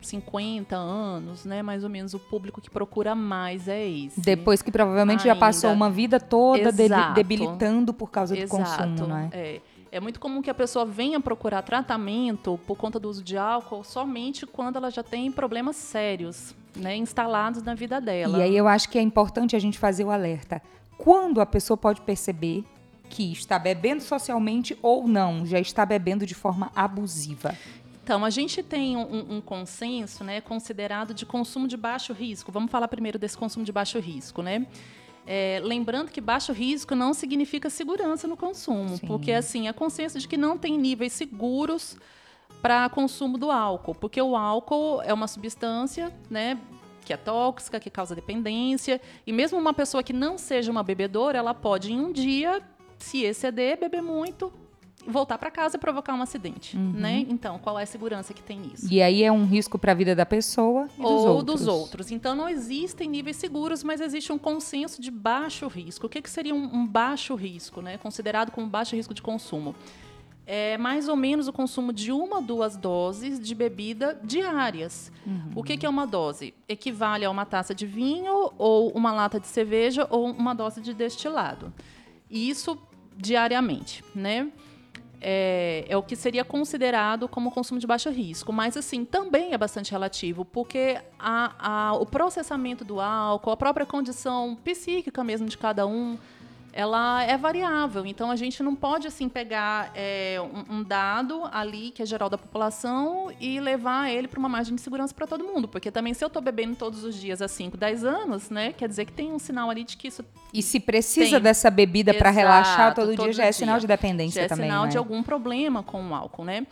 50 0.00 0.76
anos, 0.76 1.44
né? 1.44 1.62
Mais 1.62 1.84
ou 1.84 1.90
menos 1.90 2.14
o 2.14 2.18
público 2.18 2.60
que 2.60 2.70
procura 2.70 3.14
mais 3.14 3.68
é 3.68 3.86
esse. 3.86 4.20
Depois 4.20 4.62
que 4.62 4.70
provavelmente 4.70 5.20
Ainda. 5.20 5.34
já 5.34 5.36
passou 5.36 5.72
uma 5.72 5.90
vida 5.90 6.18
toda 6.18 6.72
debilitando 7.14 7.92
por 7.92 8.10
causa 8.10 8.34
do 8.34 8.42
Exato. 8.42 8.62
consumo, 8.62 9.06
né? 9.06 9.28
É. 9.32 9.60
É 9.92 9.98
muito 9.98 10.20
comum 10.20 10.40
que 10.40 10.48
a 10.48 10.54
pessoa 10.54 10.84
venha 10.84 11.18
procurar 11.18 11.62
tratamento 11.62 12.60
por 12.64 12.76
conta 12.76 13.00
do 13.00 13.08
uso 13.08 13.24
de 13.24 13.36
álcool 13.36 13.82
somente 13.82 14.46
quando 14.46 14.76
ela 14.76 14.88
já 14.88 15.02
tem 15.02 15.32
problemas 15.32 15.74
sérios, 15.74 16.54
né, 16.76 16.94
instalados 16.94 17.60
na 17.64 17.74
vida 17.74 18.00
dela. 18.00 18.38
E 18.38 18.42
aí 18.42 18.56
eu 18.56 18.68
acho 18.68 18.88
que 18.88 18.98
é 18.98 19.02
importante 19.02 19.56
a 19.56 19.58
gente 19.58 19.80
fazer 19.80 20.04
o 20.04 20.10
alerta. 20.10 20.62
Quando 20.96 21.40
a 21.40 21.46
pessoa 21.46 21.76
pode 21.76 22.02
perceber 22.02 22.64
que 23.10 23.32
está 23.32 23.58
bebendo 23.58 24.02
socialmente 24.02 24.78
ou 24.80 25.06
não, 25.06 25.44
já 25.44 25.58
está 25.58 25.84
bebendo 25.84 26.24
de 26.24 26.34
forma 26.34 26.70
abusiva? 26.74 27.54
Então, 28.02 28.24
a 28.24 28.30
gente 28.30 28.62
tem 28.62 28.96
um, 28.96 29.36
um, 29.36 29.40
consenso 29.40 30.24
né, 30.24 30.40
considerado 30.40 31.12
de 31.12 31.26
consumo 31.26 31.68
de 31.68 31.76
baixo 31.76 32.12
risco. 32.12 32.50
Vamos 32.50 32.70
falar 32.70 32.88
primeiro 32.88 33.18
desse 33.18 33.36
consumo 33.36 33.64
de 33.64 33.70
baixo 33.70 33.98
risco, 33.98 34.42
né? 34.42 34.66
É, 35.26 35.60
lembrando 35.62 36.10
que 36.10 36.20
baixo 36.20 36.52
risco 36.52 36.94
não 36.94 37.12
significa 37.12 37.68
segurança 37.68 38.26
no 38.26 38.36
consumo, 38.36 38.96
Sim. 38.96 39.06
porque 39.06 39.32
assim, 39.32 39.68
a 39.68 39.72
consciência 39.72 40.18
de 40.18 40.26
que 40.26 40.36
não 40.36 40.56
tem 40.56 40.78
níveis 40.78 41.12
seguros 41.12 41.96
para 42.62 42.88
consumo 42.88 43.38
do 43.38 43.50
álcool, 43.50 43.94
porque 43.94 44.20
o 44.20 44.34
álcool 44.34 45.02
é 45.02 45.12
uma 45.12 45.28
substância, 45.28 46.12
né, 46.28 46.58
que 47.04 47.12
é 47.12 47.16
tóxica, 47.16 47.78
que 47.78 47.90
causa 47.90 48.14
dependência, 48.14 49.00
e 49.26 49.32
mesmo 49.32 49.58
uma 49.58 49.74
pessoa 49.74 50.02
que 50.02 50.12
não 50.12 50.36
seja 50.36 50.70
uma 50.70 50.82
bebedora, 50.82 51.38
ela 51.38 51.54
pode 51.54 51.92
em 51.92 52.00
um 52.00 52.10
dia 52.12 52.60
se 53.00 53.24
exceder, 53.24 53.78
beber 53.78 54.02
muito, 54.02 54.52
voltar 55.06 55.38
para 55.38 55.50
casa 55.50 55.76
e 55.76 55.80
provocar 55.80 56.14
um 56.14 56.22
acidente, 56.22 56.76
uhum. 56.76 56.92
né? 56.92 57.24
Então, 57.28 57.58
qual 57.58 57.78
é 57.78 57.82
a 57.82 57.86
segurança 57.86 58.34
que 58.34 58.42
tem 58.42 58.58
nisso? 58.58 58.86
E 58.90 59.00
aí 59.02 59.22
é 59.22 59.32
um 59.32 59.46
risco 59.46 59.78
para 59.78 59.92
a 59.92 59.94
vida 59.94 60.14
da 60.14 60.26
pessoa 60.26 60.88
e 60.98 61.02
ou 61.02 61.16
dos 61.16 61.24
outros. 61.24 61.60
dos 61.60 61.68
outros. 61.68 62.10
Então, 62.10 62.34
não 62.34 62.48
existem 62.48 63.08
níveis 63.08 63.36
seguros, 63.36 63.82
mas 63.82 64.00
existe 64.00 64.32
um 64.32 64.38
consenso 64.38 65.00
de 65.00 65.10
baixo 65.10 65.66
risco. 65.68 66.06
O 66.06 66.08
que, 66.08 66.20
que 66.20 66.30
seria 66.30 66.54
um, 66.54 66.64
um 66.74 66.86
baixo 66.86 67.34
risco, 67.34 67.80
né? 67.80 67.98
Considerado 67.98 68.50
como 68.50 68.66
baixo 68.66 68.94
risco 68.94 69.14
de 69.14 69.22
consumo? 69.22 69.74
É 70.46 70.76
mais 70.78 71.06
ou 71.06 71.14
menos 71.14 71.46
o 71.46 71.52
consumo 71.52 71.92
de 71.92 72.10
uma 72.10 72.36
ou 72.36 72.42
duas 72.42 72.76
doses 72.76 73.38
de 73.38 73.54
bebida 73.54 74.18
diárias. 74.24 75.12
Uhum. 75.24 75.52
O 75.54 75.62
que, 75.62 75.76
que 75.76 75.86
é 75.86 75.88
uma 75.88 76.06
dose? 76.06 76.52
Equivale 76.68 77.24
a 77.24 77.30
uma 77.30 77.46
taça 77.46 77.72
de 77.72 77.86
vinho, 77.86 78.50
ou 78.58 78.90
uma 78.90 79.12
lata 79.12 79.38
de 79.38 79.46
cerveja, 79.46 80.08
ou 80.10 80.26
uma 80.26 80.52
dose 80.52 80.80
de 80.80 80.92
destilado. 80.92 81.72
E 82.28 82.48
isso 82.48 82.76
diariamente, 83.20 84.02
né? 84.14 84.50
É, 85.22 85.84
é, 85.86 85.96
o 85.98 86.02
que 86.02 86.16
seria 86.16 86.42
considerado 86.42 87.28
como 87.28 87.50
consumo 87.50 87.78
de 87.78 87.86
baixo 87.86 88.08
risco. 88.08 88.52
Mas, 88.52 88.74
assim, 88.74 89.04
também 89.04 89.52
é 89.52 89.58
bastante 89.58 89.92
relativo, 89.92 90.46
porque 90.46 90.98
a, 91.18 91.88
a, 91.90 91.92
o 91.94 92.06
processamento 92.06 92.84
do 92.84 93.00
álcool, 93.00 93.50
a 93.50 93.56
própria 93.56 93.84
condição 93.84 94.56
psíquica 94.64 95.22
mesmo 95.22 95.46
de 95.46 95.58
cada 95.58 95.86
um, 95.86 96.16
ela 96.72 97.22
é 97.24 97.36
variável. 97.36 98.06
Então 98.06 98.30
a 98.30 98.36
gente 98.36 98.62
não 98.62 98.74
pode 98.74 99.06
assim 99.06 99.28
pegar 99.28 99.90
é, 99.94 100.38
um, 100.40 100.76
um, 100.76 100.82
dado 100.82 101.42
ali 101.52 101.90
que 101.90 102.02
é 102.02 102.06
geral 102.06 102.28
da 102.28 102.38
população 102.38 103.32
e 103.40 103.60
levar 103.60 104.10
ele 104.10 104.28
para 104.28 104.38
uma 104.38 104.48
margem 104.48 104.74
de 104.74 104.80
segurança 104.80 105.14
para 105.14 105.26
todo 105.26 105.44
mundo, 105.44 105.68
porque 105.68 105.90
também 105.90 106.14
se 106.14 106.24
eu 106.24 106.28
estou 106.28 106.40
bebendo 106.40 106.76
todos 106.76 107.04
os 107.04 107.14
dias 107.14 107.42
há 107.42 107.48
5, 107.48 107.76
10 107.76 108.04
anos, 108.04 108.50
né, 108.50 108.72
quer 108.72 108.88
dizer 108.88 109.04
que 109.04 109.12
tem 109.12 109.32
um 109.32 109.38
sinal 109.38 109.70
ali 109.70 109.84
de 109.84 109.96
que 109.96 110.08
isso 110.08 110.24
E 110.52 110.62
se 110.62 110.80
precisa 110.80 111.32
tem. 111.32 111.40
dessa 111.40 111.70
bebida 111.70 112.14
para 112.14 112.30
relaxar 112.30 112.94
todo, 112.94 113.14
todo 113.14 113.24
dia, 113.24 113.32
já 113.32 113.44
é 113.44 113.52
sinal 113.52 113.78
de 113.78 113.86
dependência 113.86 114.42
já 114.42 114.48
também, 114.48 114.66
é 114.66 114.68
sinal 114.68 114.84
né? 114.84 114.90
de 114.90 114.98
algum 114.98 115.22
problema 115.22 115.82
com 115.82 116.10
o 116.10 116.14
álcool, 116.14 116.44
né? 116.44 116.66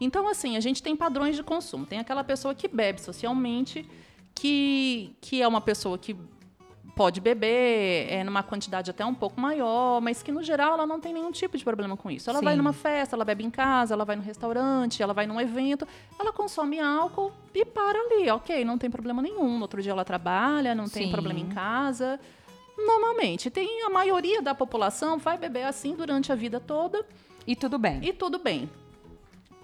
Então 0.00 0.28
assim, 0.28 0.56
a 0.56 0.60
gente 0.60 0.82
tem 0.82 0.96
padrões 0.96 1.36
de 1.36 1.42
consumo. 1.42 1.86
Tem 1.86 1.98
aquela 1.98 2.24
pessoa 2.24 2.54
que 2.54 2.68
bebe 2.68 3.00
socialmente, 3.00 3.88
que, 4.34 5.16
que 5.20 5.40
é 5.40 5.46
uma 5.46 5.60
pessoa 5.60 5.96
que 5.96 6.16
pode 6.94 7.20
beber 7.20 8.06
é, 8.10 8.22
numa 8.22 8.42
quantidade 8.42 8.90
até 8.90 9.04
um 9.04 9.14
pouco 9.14 9.40
maior, 9.40 10.00
mas 10.00 10.22
que 10.22 10.30
no 10.30 10.42
geral 10.42 10.74
ela 10.74 10.86
não 10.86 11.00
tem 11.00 11.12
nenhum 11.12 11.32
tipo 11.32 11.58
de 11.58 11.64
problema 11.64 11.96
com 11.96 12.10
isso. 12.10 12.30
Ela 12.30 12.38
Sim. 12.38 12.44
vai 12.44 12.56
numa 12.56 12.72
festa, 12.72 13.16
ela 13.16 13.24
bebe 13.24 13.44
em 13.44 13.50
casa, 13.50 13.94
ela 13.94 14.04
vai 14.04 14.16
no 14.16 14.22
restaurante, 14.22 15.02
ela 15.02 15.12
vai 15.12 15.26
num 15.26 15.40
evento, 15.40 15.86
ela 16.18 16.32
consome 16.32 16.78
álcool 16.78 17.32
e 17.54 17.64
para 17.64 17.98
ali, 17.98 18.30
ok, 18.30 18.64
não 18.64 18.78
tem 18.78 18.88
problema 18.88 19.20
nenhum. 19.20 19.56
No 19.56 19.62
outro 19.62 19.82
dia 19.82 19.92
ela 19.92 20.04
trabalha, 20.04 20.74
não 20.74 20.88
tem 20.88 21.06
Sim. 21.06 21.12
problema 21.12 21.40
em 21.40 21.48
casa. 21.48 22.20
Normalmente, 22.76 23.50
tem 23.50 23.84
a 23.84 23.90
maioria 23.90 24.42
da 24.42 24.54
população 24.54 25.18
vai 25.18 25.38
beber 25.38 25.64
assim 25.64 25.94
durante 25.94 26.32
a 26.32 26.34
vida 26.34 26.60
toda. 26.60 27.04
E 27.46 27.54
tudo 27.54 27.78
bem. 27.78 28.00
E 28.02 28.12
tudo 28.12 28.38
bem. 28.38 28.68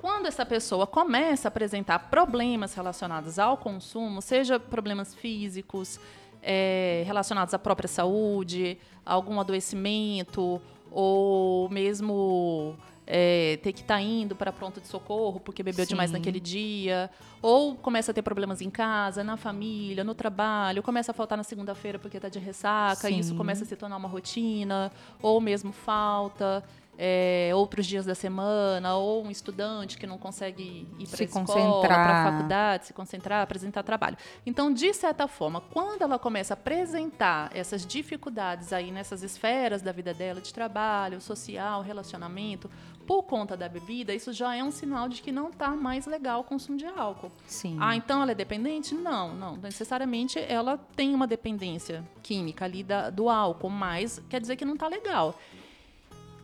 Quando 0.01 0.27
essa 0.27 0.47
pessoa 0.47 0.87
começa 0.87 1.49
a 1.49 1.51
apresentar 1.51 1.99
problemas 2.11 2.73
relacionados 2.75 3.39
ao 3.39 3.57
consumo, 3.57 4.23
seja 4.23 4.59
problemas 4.59 5.15
físicos, 5.15 6.01
é, 6.43 7.03
relacionados 7.07 7.55
à 7.55 7.59
própria 7.59 7.89
saúde, 7.89 8.79
algum 9.05 9.41
adoecimento, 9.41 10.61
ou 10.91 11.69
mesmo 11.69 12.77
é, 13.07 13.59
ter 13.63 13.73
que 13.73 13.81
estar 13.81 13.97
tá 13.97 14.01
indo 14.01 14.37
para 14.37 14.53
pronto 14.53 14.81
de 14.81 14.87
socorro 14.87 15.41
porque 15.41 15.63
bebeu 15.63 15.85
Sim. 15.85 15.91
demais 15.91 16.13
naquele 16.13 16.39
dia, 16.39 17.11
ou 17.43 17.75
começa 17.75 18.13
a 18.13 18.15
ter 18.15 18.23
problemas 18.23 18.61
em 18.61 18.71
casa, 18.71 19.25
na 19.25 19.37
família, 19.37 20.05
no 20.05 20.15
trabalho, 20.15 20.83
começa 20.83 21.11
a 21.11 21.15
faltar 21.15 21.37
na 21.37 21.45
segunda-feira 21.45 21.99
porque 21.99 22.19
está 22.19 22.29
de 22.29 22.39
ressaca, 22.39 23.09
Sim. 23.09 23.17
e 23.17 23.19
isso 23.19 23.35
começa 23.35 23.65
a 23.65 23.67
se 23.67 23.77
tornar 23.77 23.97
uma 23.97 24.09
rotina, 24.09 24.93
ou 25.21 25.41
mesmo 25.41 25.73
falta 25.73 26.63
é, 27.03 27.51
outros 27.55 27.87
dias 27.87 28.05
da 28.05 28.15
semana, 28.15 28.95
ou 28.95 29.25
um 29.25 29.31
estudante 29.31 29.97
que 29.97 30.07
não 30.07 30.19
consegue 30.19 30.87
ir 30.99 31.09
para 31.09 31.23
a 31.23 31.25
escola, 31.25 31.81
para 31.81 31.97
a 31.97 32.31
faculdade, 32.31 32.87
se 32.89 32.93
concentrar, 32.93 33.43
apresentar 33.43 33.83
trabalho. 33.83 34.19
Então, 34.45 34.71
de 34.71 34.93
certa 34.93 35.27
forma, 35.27 35.63
quando 35.63 36.03
ela 36.03 36.19
começa 36.19 36.53
a 36.53 36.57
apresentar 36.57 37.51
essas 37.55 37.87
dificuldades 37.87 38.71
aí 38.71 38.91
nessas 38.91 39.23
esferas 39.23 39.81
da 39.81 39.93
vida 39.93 40.13
dela, 40.13 40.43
de 40.43 40.53
trabalho, 40.53 41.23
social, 41.23 41.81
relacionamento, 41.81 42.71
por 43.07 43.23
conta 43.23 43.57
da 43.57 43.67
bebida, 43.67 44.15
isso 44.15 44.31
já 44.31 44.55
é 44.55 44.63
um 44.63 44.71
sinal 44.71 45.09
de 45.09 45.23
que 45.23 45.33
não 45.33 45.49
está 45.49 45.71
mais 45.71 46.07
legal 46.07 46.43
o 46.43 46.45
consumo 46.45 46.77
de 46.77 46.85
álcool. 46.85 47.33
Sim. 47.47 47.79
Ah, 47.81 47.97
então 47.97 48.21
ela 48.21 48.33
é 48.33 48.35
dependente? 48.35 48.95
Não, 48.95 49.35
não. 49.35 49.57
Necessariamente 49.57 50.39
ela 50.39 50.77
tem 50.95 51.15
uma 51.15 51.27
dependência 51.27 52.07
química 52.23 52.67
ali 52.67 52.85
da, 52.85 53.09
do 53.09 53.31
álcool, 53.31 53.71
mas 53.71 54.23
quer 54.29 54.39
dizer 54.39 54.57
que 54.57 54.67
não 54.67 54.75
está 54.75 54.87
legal. 54.87 55.35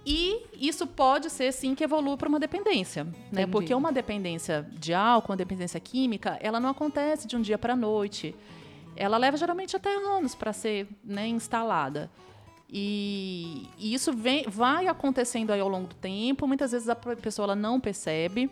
E 0.09 0.47
isso 0.55 0.87
pode 0.87 1.29
ser 1.29 1.53
sim 1.53 1.75
que 1.75 1.83
evolua 1.83 2.17
para 2.17 2.29
uma 2.29 2.39
dependência, 2.39 3.05
né? 3.33 3.45
Porque 3.45 3.75
uma 3.75 3.91
dependência 3.91 4.65
de 4.79 4.95
álcool, 4.95 5.33
uma 5.33 5.37
dependência 5.37 5.81
química, 5.81 6.39
ela 6.41 6.61
não 6.61 6.71
acontece 6.71 7.27
de 7.27 7.35
um 7.35 7.43
dia 7.43 7.59
para 7.59 7.73
a 7.73 7.77
noite. 7.77 8.33
Ela 8.95 9.17
leva 9.17 9.37
geralmente 9.37 9.75
até 9.75 9.93
anos 9.93 10.33
para 10.33 10.53
ser 10.53 10.87
né, 11.03 11.27
instalada. 11.27 12.09
E, 12.71 13.69
e 13.79 13.93
isso 13.95 14.13
vem, 14.13 14.45
vai 14.49 14.87
acontecendo 14.87 15.51
aí 15.53 15.61
ao 15.61 15.69
longo 15.69 15.89
do 15.89 15.97
tempo. 15.97 16.47
Muitas 16.47 16.71
vezes 16.71 16.89
a 16.89 16.95
pessoa 16.95 17.47
ela 17.47 17.57
não 17.57 17.81
percebe. 17.81 18.49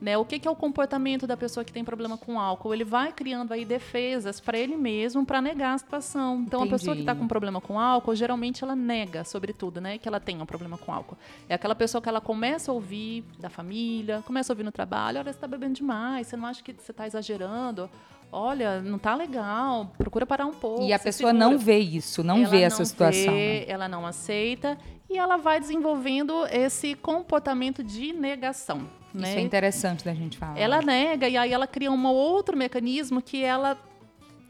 Né? 0.00 0.16
O 0.18 0.24
que, 0.24 0.38
que, 0.38 0.46
é 0.46 0.50
o 0.50 0.54
comportamento 0.54 1.26
da 1.26 1.36
pessoa 1.36 1.64
que 1.64 1.72
tem 1.72 1.82
problema 1.82 2.18
com 2.18 2.38
álcool? 2.38 2.74
Ele 2.74 2.84
vai 2.84 3.12
criando 3.12 3.52
aí 3.52 3.64
defesas 3.64 4.40
para 4.40 4.58
ele 4.58 4.76
mesmo 4.76 5.24
para 5.24 5.40
negar 5.40 5.74
a 5.74 5.78
situação. 5.78 6.44
Então, 6.46 6.60
Entendi. 6.60 6.74
a 6.74 6.78
pessoa 6.78 6.94
que 6.94 7.02
está 7.02 7.14
com 7.14 7.26
problema 7.26 7.60
com 7.60 7.80
álcool, 7.80 8.14
geralmente 8.14 8.62
ela 8.62 8.76
nega, 8.76 9.24
sobretudo, 9.24 9.80
né, 9.80 9.96
que 9.96 10.06
ela 10.06 10.20
tem 10.20 10.40
um 10.40 10.46
problema 10.46 10.76
com 10.76 10.92
álcool. 10.92 11.16
É 11.48 11.54
aquela 11.54 11.74
pessoa 11.74 12.02
que 12.02 12.08
ela 12.08 12.20
começa 12.20 12.70
a 12.70 12.74
ouvir 12.74 13.24
da 13.38 13.48
família, 13.48 14.22
começa 14.26 14.52
a 14.52 14.54
ouvir 14.54 14.64
no 14.64 14.72
trabalho: 14.72 15.18
olha, 15.18 15.32
você 15.32 15.36
está 15.38 15.46
bebendo 15.46 15.74
demais, 15.74 16.26
você 16.26 16.36
não 16.36 16.46
acha 16.46 16.62
que 16.62 16.74
você 16.74 16.90
está 16.90 17.06
exagerando? 17.06 17.88
olha, 18.32 18.80
não 18.80 18.98
tá 18.98 19.14
legal, 19.14 19.92
procura 19.96 20.26
parar 20.26 20.46
um 20.46 20.52
pouco. 20.52 20.82
E 20.82 20.92
a 20.92 20.98
pessoa 20.98 21.30
segura. 21.30 21.50
não 21.50 21.58
vê 21.58 21.78
isso, 21.78 22.22
não 22.22 22.38
ela 22.38 22.48
vê 22.48 22.62
essa 22.62 22.84
situação. 22.84 23.32
Vê, 23.32 23.60
né? 23.60 23.64
Ela 23.68 23.88
não 23.88 24.06
aceita 24.06 24.76
e 25.08 25.16
ela 25.16 25.36
vai 25.36 25.60
desenvolvendo 25.60 26.46
esse 26.50 26.94
comportamento 26.94 27.82
de 27.82 28.12
negação. 28.12 28.88
Né? 29.16 29.30
Isso 29.30 29.38
é 29.38 29.40
interessante 29.40 30.04
da 30.04 30.14
gente 30.14 30.36
falar. 30.36 30.58
Ela 30.58 30.82
nega 30.82 31.28
e 31.28 31.36
aí 31.36 31.52
ela 31.52 31.66
cria 31.66 31.90
um 31.90 32.06
outro 32.06 32.56
mecanismo 32.56 33.22
que 33.22 33.42
ela 33.42 33.78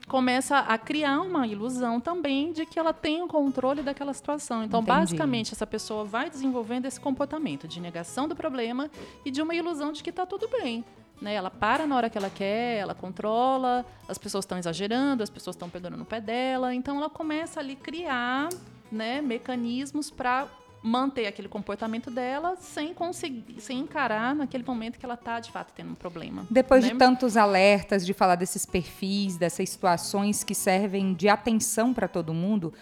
começa 0.08 0.58
a 0.58 0.78
criar 0.78 1.20
uma 1.20 1.46
ilusão 1.46 2.00
também 2.00 2.52
de 2.52 2.64
que 2.64 2.78
ela 2.78 2.92
tem 2.92 3.23
o 3.23 3.28
controle 3.28 3.82
daquela 3.82 4.12
situação. 4.12 4.62
Então, 4.62 4.80
Entendi. 4.80 4.99
basicamente, 4.99 5.52
essa 5.52 5.66
pessoa 5.66 6.04
vai 6.04 6.30
desenvolvendo 6.30 6.87
esse 6.87 7.00
comportamento 7.00 7.66
de 7.66 7.80
negação 7.80 8.28
do 8.28 8.37
problema 8.37 8.90
e 9.25 9.30
de 9.30 9.42
uma 9.42 9.54
ilusão 9.54 9.92
de 9.92 10.02
que 10.02 10.11
está 10.11 10.25
tudo 10.25 10.49
bem. 10.49 10.85
Né? 11.20 11.35
Ela 11.35 11.50
para 11.50 11.87
na 11.87 11.96
hora 11.96 12.11
que 12.11 12.18
ela 12.18 12.30
quer, 12.30 12.78
ela 12.78 12.94
controla, 12.94 13.85
as 14.08 14.18
pessoas 14.18 14.44
estão 14.44 14.58
exagerando, 14.58 15.23
as 15.23 15.30
pessoas 15.30 15.56
estão 15.56 15.68
pegando 15.68 15.96
no 15.96 16.04
pé 16.04 16.20
dela. 16.20 16.75
Então, 16.75 16.96
ela 16.99 17.11
começa 17.11 17.58
ali 17.58 17.73
a 17.80 17.85
criar 17.85 18.49
né, 18.90 19.20
mecanismos 19.20 20.11
para 20.11 20.46
manter 20.86 21.26
aquele 21.26 21.48
comportamento 21.48 22.12
dela 22.12 22.54
sem 22.60 22.94
conseguir, 22.94 23.60
sem 23.60 23.80
encarar 23.80 24.36
naquele 24.36 24.62
momento 24.62 25.00
que 25.00 25.04
ela 25.04 25.14
está 25.14 25.40
de 25.40 25.50
fato 25.50 25.72
tendo 25.74 25.90
um 25.90 25.94
problema. 25.96 26.46
Depois 26.48 26.84
né? 26.84 26.90
de 26.90 26.96
tantos 26.96 27.36
alertas, 27.36 28.06
de 28.06 28.14
falar 28.14 28.36
desses 28.36 28.64
perfis, 28.64 29.36
dessas 29.36 29.68
situações 29.68 30.44
que 30.44 30.54
servem 30.54 31.12
de 31.12 31.28
atenção 31.28 31.92
para 31.92 32.06
todo 32.06 32.32
mundo, 32.32 32.72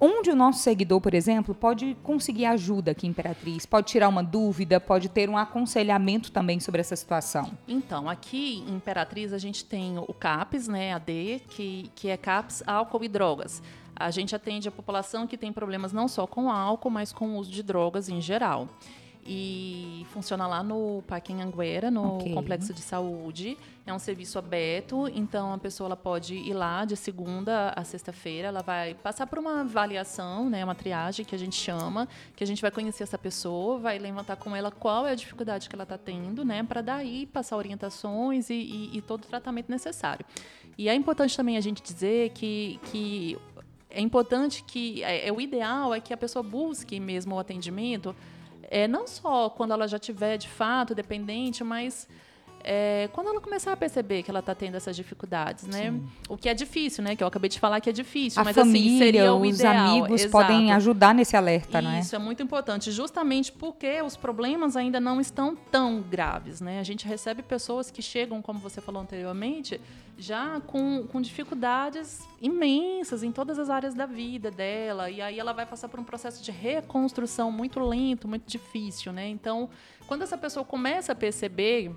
onde 0.00 0.30
o 0.30 0.34
nosso 0.34 0.60
seguidor, 0.60 0.98
por 0.98 1.12
exemplo, 1.12 1.54
pode 1.54 1.94
conseguir 2.02 2.46
ajuda 2.46 2.92
aqui, 2.92 3.06
Imperatriz? 3.06 3.66
Pode 3.66 3.88
tirar 3.88 4.08
uma 4.08 4.24
dúvida, 4.24 4.80
pode 4.80 5.10
ter 5.10 5.28
um 5.28 5.36
aconselhamento 5.36 6.32
também 6.32 6.58
sobre 6.58 6.80
essa 6.80 6.96
situação? 6.96 7.52
Então, 7.68 8.08
aqui 8.08 8.64
em 8.66 8.76
Imperatriz 8.76 9.34
a 9.34 9.38
gente 9.38 9.62
tem 9.62 9.98
o 9.98 10.14
CAPS, 10.14 10.68
né, 10.68 10.94
AD, 10.94 11.42
que, 11.50 11.90
que 11.94 12.08
é 12.08 12.16
CAPS 12.16 12.62
Álcool 12.66 13.04
e 13.04 13.08
Drogas. 13.08 13.62
A 13.98 14.10
gente 14.10 14.36
atende 14.36 14.68
a 14.68 14.72
população 14.72 15.26
que 15.26 15.38
tem 15.38 15.52
problemas 15.52 15.92
não 15.92 16.06
só 16.06 16.26
com 16.26 16.50
álcool, 16.50 16.90
mas 16.90 17.12
com 17.12 17.30
o 17.30 17.36
uso 17.38 17.50
de 17.50 17.62
drogas 17.62 18.08
em 18.08 18.20
geral. 18.20 18.68
E 19.28 20.06
funciona 20.12 20.46
lá 20.46 20.62
no 20.62 21.02
Parque 21.08 21.32
Anguera, 21.32 21.90
no 21.90 22.18
Ok. 22.18 22.32
Complexo 22.32 22.72
de 22.72 22.80
Saúde. 22.80 23.58
É 23.84 23.92
um 23.92 23.98
serviço 23.98 24.38
aberto, 24.38 25.08
então 25.12 25.52
a 25.52 25.58
pessoa 25.58 25.88
ela 25.88 25.96
pode 25.96 26.34
ir 26.36 26.52
lá 26.54 26.84
de 26.84 26.96
segunda 26.96 27.72
a 27.74 27.82
sexta-feira. 27.82 28.48
Ela 28.48 28.62
vai 28.62 28.94
passar 28.94 29.26
por 29.26 29.38
uma 29.40 29.62
avaliação, 29.62 30.48
né, 30.48 30.62
uma 30.64 30.76
triagem 30.76 31.24
que 31.24 31.34
a 31.34 31.38
gente 31.38 31.56
chama, 31.56 32.06
que 32.36 32.44
a 32.44 32.46
gente 32.46 32.62
vai 32.62 32.70
conhecer 32.70 33.02
essa 33.02 33.18
pessoa, 33.18 33.78
vai 33.78 33.98
levantar 33.98 34.36
com 34.36 34.54
ela 34.54 34.70
qual 34.70 35.06
é 35.06 35.10
a 35.12 35.14
dificuldade 35.16 35.68
que 35.68 35.74
ela 35.74 35.82
está 35.84 35.98
tendo, 35.98 36.44
né, 36.44 36.62
para 36.62 36.80
daí 36.80 37.26
passar 37.26 37.56
orientações 37.56 38.48
e, 38.50 38.54
e- 38.54 38.98
e 38.98 39.00
todo 39.02 39.24
o 39.24 39.26
tratamento 39.26 39.70
necessário. 39.70 40.24
E 40.78 40.88
é 40.88 40.94
importante 40.94 41.36
também 41.36 41.56
a 41.56 41.60
gente 41.60 41.82
dizer 41.82 42.30
que, 42.30 42.78
que 42.92 43.36
é 43.96 44.00
importante 44.00 44.62
que 44.62 45.02
é, 45.02 45.28
é 45.28 45.32
o 45.32 45.40
ideal 45.40 45.94
é 45.94 46.00
que 46.00 46.12
a 46.12 46.16
pessoa 46.16 46.42
busque 46.42 47.00
mesmo 47.00 47.34
o 47.34 47.38
atendimento, 47.38 48.14
é, 48.62 48.86
não 48.86 49.06
só 49.06 49.48
quando 49.48 49.72
ela 49.72 49.88
já 49.88 49.98
tiver 49.98 50.36
de 50.36 50.48
fato 50.48 50.94
dependente, 50.94 51.64
mas 51.64 52.06
é, 52.68 53.08
quando 53.12 53.28
ela 53.28 53.40
começar 53.40 53.72
a 53.72 53.76
perceber 53.76 54.24
que 54.24 54.30
ela 54.30 54.40
está 54.40 54.52
tendo 54.52 54.74
essas 54.74 54.96
dificuldades, 54.96 55.68
né? 55.68 55.94
O 56.28 56.36
que 56.36 56.48
é 56.48 56.54
difícil, 56.54 57.04
né? 57.04 57.14
Que 57.14 57.22
eu 57.22 57.28
acabei 57.28 57.48
de 57.48 57.60
falar 57.60 57.80
que 57.80 57.88
é 57.88 57.92
difícil, 57.92 58.42
A 58.42 58.44
mas 58.44 58.56
família, 58.56 58.88
assim 58.88 58.98
seria 58.98 59.32
o 59.32 59.40
os 59.40 59.60
ideal. 59.60 59.76
amigos 59.76 60.20
Exato. 60.22 60.32
podem 60.32 60.72
ajudar 60.72 61.14
nesse 61.14 61.36
alerta, 61.36 61.80
não 61.80 61.92
é? 61.92 62.00
Isso 62.00 62.16
é 62.16 62.18
muito 62.18 62.42
importante, 62.42 62.90
justamente 62.90 63.52
porque 63.52 64.02
os 64.02 64.16
problemas 64.16 64.74
ainda 64.76 64.98
não 64.98 65.20
estão 65.20 65.54
tão 65.70 66.02
graves, 66.02 66.60
né? 66.60 66.80
A 66.80 66.82
gente 66.82 67.06
recebe 67.06 67.40
pessoas 67.40 67.88
que 67.88 68.02
chegam, 68.02 68.42
como 68.42 68.58
você 68.58 68.80
falou 68.80 69.00
anteriormente, 69.00 69.80
já 70.18 70.60
com, 70.66 71.06
com 71.06 71.20
dificuldades 71.20 72.26
imensas 72.42 73.22
em 73.22 73.30
todas 73.30 73.60
as 73.60 73.70
áreas 73.70 73.94
da 73.94 74.06
vida 74.06 74.50
dela, 74.50 75.08
e 75.08 75.22
aí 75.22 75.38
ela 75.38 75.52
vai 75.52 75.66
passar 75.66 75.88
por 75.88 76.00
um 76.00 76.04
processo 76.04 76.42
de 76.42 76.50
reconstrução 76.50 77.52
muito 77.52 77.78
lento, 77.78 78.26
muito 78.26 78.48
difícil, 78.48 79.12
né? 79.12 79.28
Então, 79.28 79.70
quando 80.08 80.22
essa 80.22 80.36
pessoa 80.36 80.64
começa 80.64 81.12
a 81.12 81.14
perceber 81.14 81.94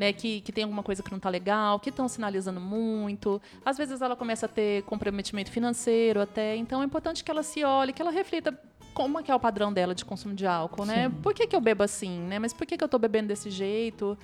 né, 0.00 0.14
que, 0.14 0.40
que 0.40 0.50
tem 0.50 0.64
alguma 0.64 0.82
coisa 0.82 1.02
que 1.02 1.10
não 1.10 1.18
está 1.18 1.28
legal, 1.28 1.78
que 1.78 1.90
estão 1.90 2.08
sinalizando 2.08 2.58
muito. 2.58 3.40
Às 3.62 3.76
vezes 3.76 4.00
ela 4.00 4.16
começa 4.16 4.46
a 4.46 4.48
ter 4.48 4.82
comprometimento 4.84 5.50
financeiro 5.50 6.22
até. 6.22 6.56
Então 6.56 6.80
é 6.80 6.86
importante 6.86 7.22
que 7.22 7.30
ela 7.30 7.42
se 7.42 7.62
olhe, 7.62 7.92
que 7.92 8.00
ela 8.00 8.10
reflita 8.10 8.58
como 8.94 9.20
é 9.20 9.22
que 9.22 9.30
é 9.30 9.34
o 9.34 9.38
padrão 9.38 9.70
dela 9.70 9.94
de 9.94 10.02
consumo 10.02 10.34
de 10.34 10.46
álcool, 10.46 10.86
né? 10.86 11.12
Por 11.22 11.34
que, 11.34 11.46
que 11.46 11.54
eu 11.54 11.60
bebo 11.60 11.82
assim, 11.82 12.18
né? 12.18 12.38
Mas 12.38 12.54
por 12.54 12.66
que, 12.66 12.78
que 12.78 12.82
eu 12.82 12.86
estou 12.86 12.98
bebendo 12.98 13.28
desse 13.28 13.50
jeito? 13.50 14.16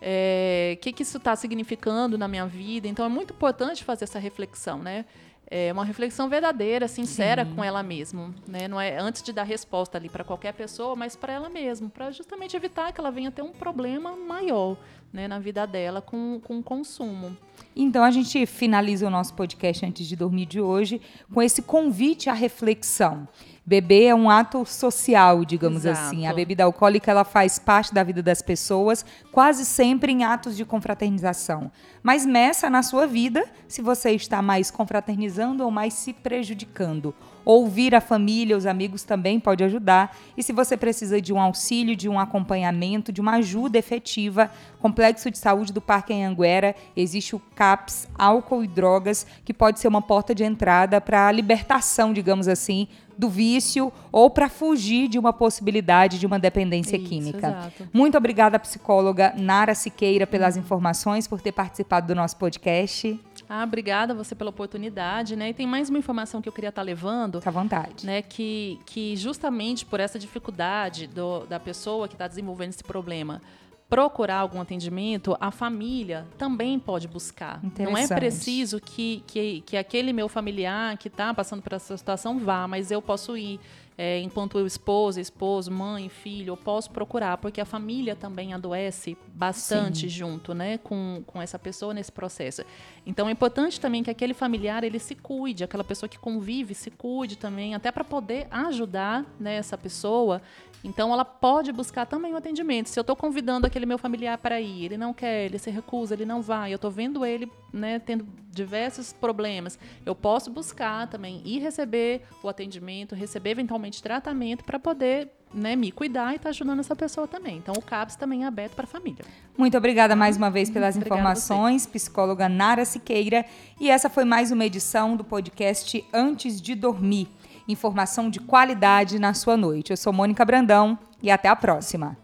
É, 0.00 0.72
O 0.78 0.80
que, 0.80 0.94
que 0.94 1.02
isso 1.02 1.18
está 1.18 1.36
significando 1.36 2.16
na 2.16 2.26
minha 2.26 2.46
vida? 2.46 2.88
Então 2.88 3.04
é 3.04 3.08
muito 3.08 3.34
importante 3.34 3.84
fazer 3.84 4.04
essa 4.04 4.18
reflexão, 4.18 4.78
né? 4.78 5.04
É 5.50 5.72
uma 5.72 5.84
reflexão 5.84 6.28
verdadeira, 6.28 6.86
sincera 6.86 7.46
com 7.46 7.64
ela 7.64 7.82
mesma, 7.82 8.34
né? 8.46 8.68
Não 8.68 8.78
é 8.78 8.98
antes 8.98 9.22
de 9.22 9.32
dar 9.32 9.44
resposta 9.44 9.96
ali 9.96 10.10
para 10.10 10.22
qualquer 10.22 10.52
pessoa, 10.52 10.94
mas 10.94 11.16
para 11.16 11.32
ela 11.32 11.48
mesma, 11.48 11.88
para 11.88 12.10
justamente 12.10 12.54
evitar 12.54 12.92
que 12.92 13.00
ela 13.00 13.10
venha 13.10 13.30
ter 13.30 13.40
um 13.40 13.52
problema 13.52 14.14
maior, 14.14 14.76
né, 15.12 15.26
na 15.26 15.38
vida 15.38 15.66
dela 15.66 16.00
com, 16.00 16.40
com 16.42 16.58
o 16.58 16.62
consumo. 16.62 17.36
Então 17.74 18.02
a 18.02 18.10
gente 18.10 18.44
finaliza 18.46 19.06
o 19.06 19.10
nosso 19.10 19.34
podcast 19.34 19.84
antes 19.84 20.06
de 20.06 20.16
dormir 20.16 20.46
de 20.46 20.60
hoje 20.60 21.00
com 21.32 21.42
esse 21.42 21.62
convite 21.62 22.28
à 22.28 22.32
reflexão. 22.32 23.26
Beber 23.68 24.06
é 24.06 24.14
um 24.14 24.30
ato 24.30 24.64
social, 24.64 25.44
digamos 25.44 25.84
Exato. 25.84 26.06
assim. 26.06 26.26
A 26.26 26.32
bebida 26.32 26.64
alcoólica 26.64 27.10
ela 27.10 27.22
faz 27.22 27.58
parte 27.58 27.92
da 27.92 28.02
vida 28.02 28.22
das 28.22 28.40
pessoas, 28.40 29.04
quase 29.30 29.66
sempre 29.66 30.10
em 30.10 30.24
atos 30.24 30.56
de 30.56 30.64
confraternização. 30.64 31.70
Mas 32.02 32.24
meça 32.24 32.70
na 32.70 32.82
sua 32.82 33.06
vida 33.06 33.44
se 33.68 33.82
você 33.82 34.12
está 34.12 34.40
mais 34.40 34.70
confraternizando 34.70 35.62
ou 35.62 35.70
mais 35.70 35.92
se 35.92 36.14
prejudicando. 36.14 37.14
Ouvir 37.44 37.94
a 37.94 38.00
família, 38.00 38.56
os 38.56 38.64
amigos 38.64 39.02
também 39.02 39.38
pode 39.38 39.62
ajudar. 39.62 40.16
E 40.34 40.42
se 40.42 40.50
você 40.50 40.74
precisa 40.74 41.20
de 41.20 41.34
um 41.34 41.40
auxílio, 41.40 41.94
de 41.94 42.08
um 42.08 42.18
acompanhamento, 42.18 43.12
de 43.12 43.20
uma 43.20 43.34
ajuda 43.34 43.76
efetiva, 43.76 44.50
Complexo 44.80 45.30
de 45.30 45.36
Saúde 45.36 45.74
do 45.74 45.80
Parque 45.80 46.14
Anhanguera, 46.14 46.74
existe 46.96 47.36
o 47.36 47.42
CAPS, 47.54 48.08
álcool 48.16 48.64
e 48.64 48.66
drogas, 48.66 49.26
que 49.44 49.52
pode 49.52 49.78
ser 49.78 49.88
uma 49.88 50.00
porta 50.00 50.34
de 50.34 50.42
entrada 50.42 51.02
para 51.02 51.26
a 51.26 51.32
libertação, 51.32 52.14
digamos 52.14 52.48
assim, 52.48 52.88
do 53.18 53.28
vício 53.28 53.92
ou 54.12 54.30
para 54.30 54.48
fugir 54.48 55.08
de 55.08 55.18
uma 55.18 55.32
possibilidade 55.32 56.18
de 56.20 56.24
uma 56.26 56.38
dependência 56.38 56.96
Isso, 56.96 57.06
química. 57.08 57.48
exato. 57.48 57.88
Muito 57.92 58.16
obrigada, 58.16 58.58
psicóloga 58.60 59.34
Nara 59.36 59.74
Siqueira, 59.74 60.24
pelas 60.26 60.56
informações, 60.56 61.26
por 61.26 61.40
ter 61.40 61.50
participado 61.52 62.06
do 62.06 62.14
nosso 62.14 62.36
podcast. 62.36 63.18
Ah, 63.48 63.64
obrigada 63.64 64.14
você 64.14 64.34
pela 64.34 64.50
oportunidade, 64.50 65.34
né? 65.34 65.48
E 65.50 65.54
tem 65.54 65.66
mais 65.66 65.88
uma 65.90 65.98
informação 65.98 66.40
que 66.40 66.48
eu 66.48 66.52
queria 66.52 66.68
estar 66.68 66.82
levando, 66.82 67.40
Fica 67.40 67.50
à 67.50 67.52
vontade. 67.52 68.06
né? 68.06 68.22
Que, 68.22 68.78
que 68.86 69.16
justamente 69.16 69.84
por 69.84 69.98
essa 70.00 70.18
dificuldade 70.18 71.06
do- 71.08 71.46
da 71.46 71.58
pessoa 71.58 72.06
que 72.06 72.14
está 72.14 72.28
desenvolvendo 72.28 72.70
esse 72.70 72.84
problema 72.84 73.40
procurar 73.88 74.36
algum 74.36 74.60
atendimento, 74.60 75.36
a 75.40 75.50
família 75.50 76.26
também 76.36 76.78
pode 76.78 77.08
buscar. 77.08 77.60
Não 77.78 77.96
é 77.96 78.06
preciso 78.06 78.80
que, 78.80 79.24
que, 79.26 79.62
que 79.62 79.76
aquele 79.76 80.12
meu 80.12 80.28
familiar 80.28 80.96
que 80.98 81.08
está 81.08 81.32
passando 81.32 81.62
por 81.62 81.72
essa 81.72 81.96
situação 81.96 82.38
vá, 82.38 82.68
mas 82.68 82.90
eu 82.90 83.00
posso 83.00 83.36
ir. 83.36 83.58
É, 84.00 84.20
enquanto 84.20 84.64
esposa, 84.64 85.20
esposo, 85.20 85.72
mãe, 85.72 86.08
filho, 86.08 86.52
eu 86.52 86.56
posso 86.56 86.88
procurar, 86.88 87.36
porque 87.38 87.60
a 87.60 87.64
família 87.64 88.14
também 88.14 88.54
adoece 88.54 89.18
bastante 89.34 90.08
junto, 90.08 90.54
né, 90.54 90.78
com, 90.78 91.24
com 91.26 91.42
essa 91.42 91.58
pessoa 91.58 91.92
nesse 91.92 92.12
processo. 92.12 92.62
Então 93.08 93.26
é 93.26 93.32
importante 93.32 93.80
também 93.80 94.02
que 94.02 94.10
aquele 94.10 94.34
familiar 94.34 94.84
ele 94.84 94.98
se 94.98 95.14
cuide, 95.14 95.64
aquela 95.64 95.82
pessoa 95.82 96.06
que 96.06 96.18
convive 96.18 96.74
se 96.74 96.90
cuide 96.90 97.38
também, 97.38 97.74
até 97.74 97.90
para 97.90 98.04
poder 98.04 98.46
ajudar 98.50 99.24
né, 99.40 99.54
essa 99.54 99.78
pessoa. 99.78 100.42
Então 100.84 101.10
ela 101.10 101.24
pode 101.24 101.72
buscar 101.72 102.04
também 102.04 102.34
o 102.34 102.36
atendimento. 102.36 102.90
Se 102.90 102.98
eu 102.98 103.00
estou 103.00 103.16
convidando 103.16 103.66
aquele 103.66 103.86
meu 103.86 103.96
familiar 103.96 104.36
para 104.36 104.60
ir, 104.60 104.84
ele 104.84 104.98
não 104.98 105.14
quer, 105.14 105.46
ele 105.46 105.58
se 105.58 105.70
recusa, 105.70 106.14
ele 106.14 106.26
não 106.26 106.42
vai, 106.42 106.70
eu 106.70 106.76
estou 106.76 106.90
vendo 106.90 107.24
ele 107.24 107.50
né, 107.72 107.98
tendo 107.98 108.28
diversos 108.50 109.10
problemas, 109.10 109.78
eu 110.04 110.14
posso 110.14 110.50
buscar 110.50 111.08
também 111.08 111.40
e 111.46 111.58
receber 111.58 112.26
o 112.42 112.48
atendimento, 112.48 113.14
receber 113.14 113.52
eventualmente 113.52 114.02
tratamento 114.02 114.62
para 114.64 114.78
poder 114.78 115.32
né, 115.52 115.74
me 115.76 115.90
cuidar 115.90 116.32
e 116.32 116.36
estar 116.36 116.50
ajudando 116.50 116.80
essa 116.80 116.94
pessoa 116.94 117.26
também. 117.26 117.56
Então 117.56 117.74
o 117.76 117.82
CAPS 117.82 118.16
também 118.16 118.44
é 118.44 118.46
aberto 118.46 118.74
para 118.74 118.84
a 118.84 118.88
família. 118.88 119.24
Muito 119.56 119.76
obrigada 119.76 120.14
mais 120.14 120.36
uma 120.36 120.50
vez 120.50 120.70
pelas 120.70 120.96
Obrigada 120.96 121.20
informações, 121.20 121.86
psicóloga 121.86 122.48
Nara 122.48 122.84
Siqueira. 122.84 123.44
E 123.80 123.90
essa 123.90 124.08
foi 124.08 124.24
mais 124.24 124.52
uma 124.52 124.64
edição 124.64 125.16
do 125.16 125.24
podcast 125.24 126.04
Antes 126.12 126.60
de 126.60 126.74
Dormir. 126.74 127.28
Informação 127.66 128.30
de 128.30 128.40
qualidade 128.40 129.18
na 129.18 129.34
sua 129.34 129.56
noite. 129.56 129.90
Eu 129.90 129.96
sou 129.96 130.12
Mônica 130.12 130.44
Brandão 130.44 130.98
e 131.22 131.30
até 131.30 131.48
a 131.48 131.56
próxima. 131.56 132.16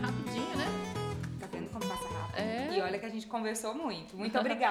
Rapidinho, 0.00 0.56
né? 0.56 0.66
Tá 1.40 1.46
vendo 1.50 1.70
como 1.70 1.84
passa 1.84 2.08
rápido? 2.08 2.38
É. 2.38 2.76
E 2.76 2.80
olha 2.80 2.98
que 2.98 3.06
a 3.06 3.10
gente 3.10 3.26
conversou 3.26 3.74
muito. 3.74 4.16
Muito 4.16 4.38
obrigada. 4.38 4.66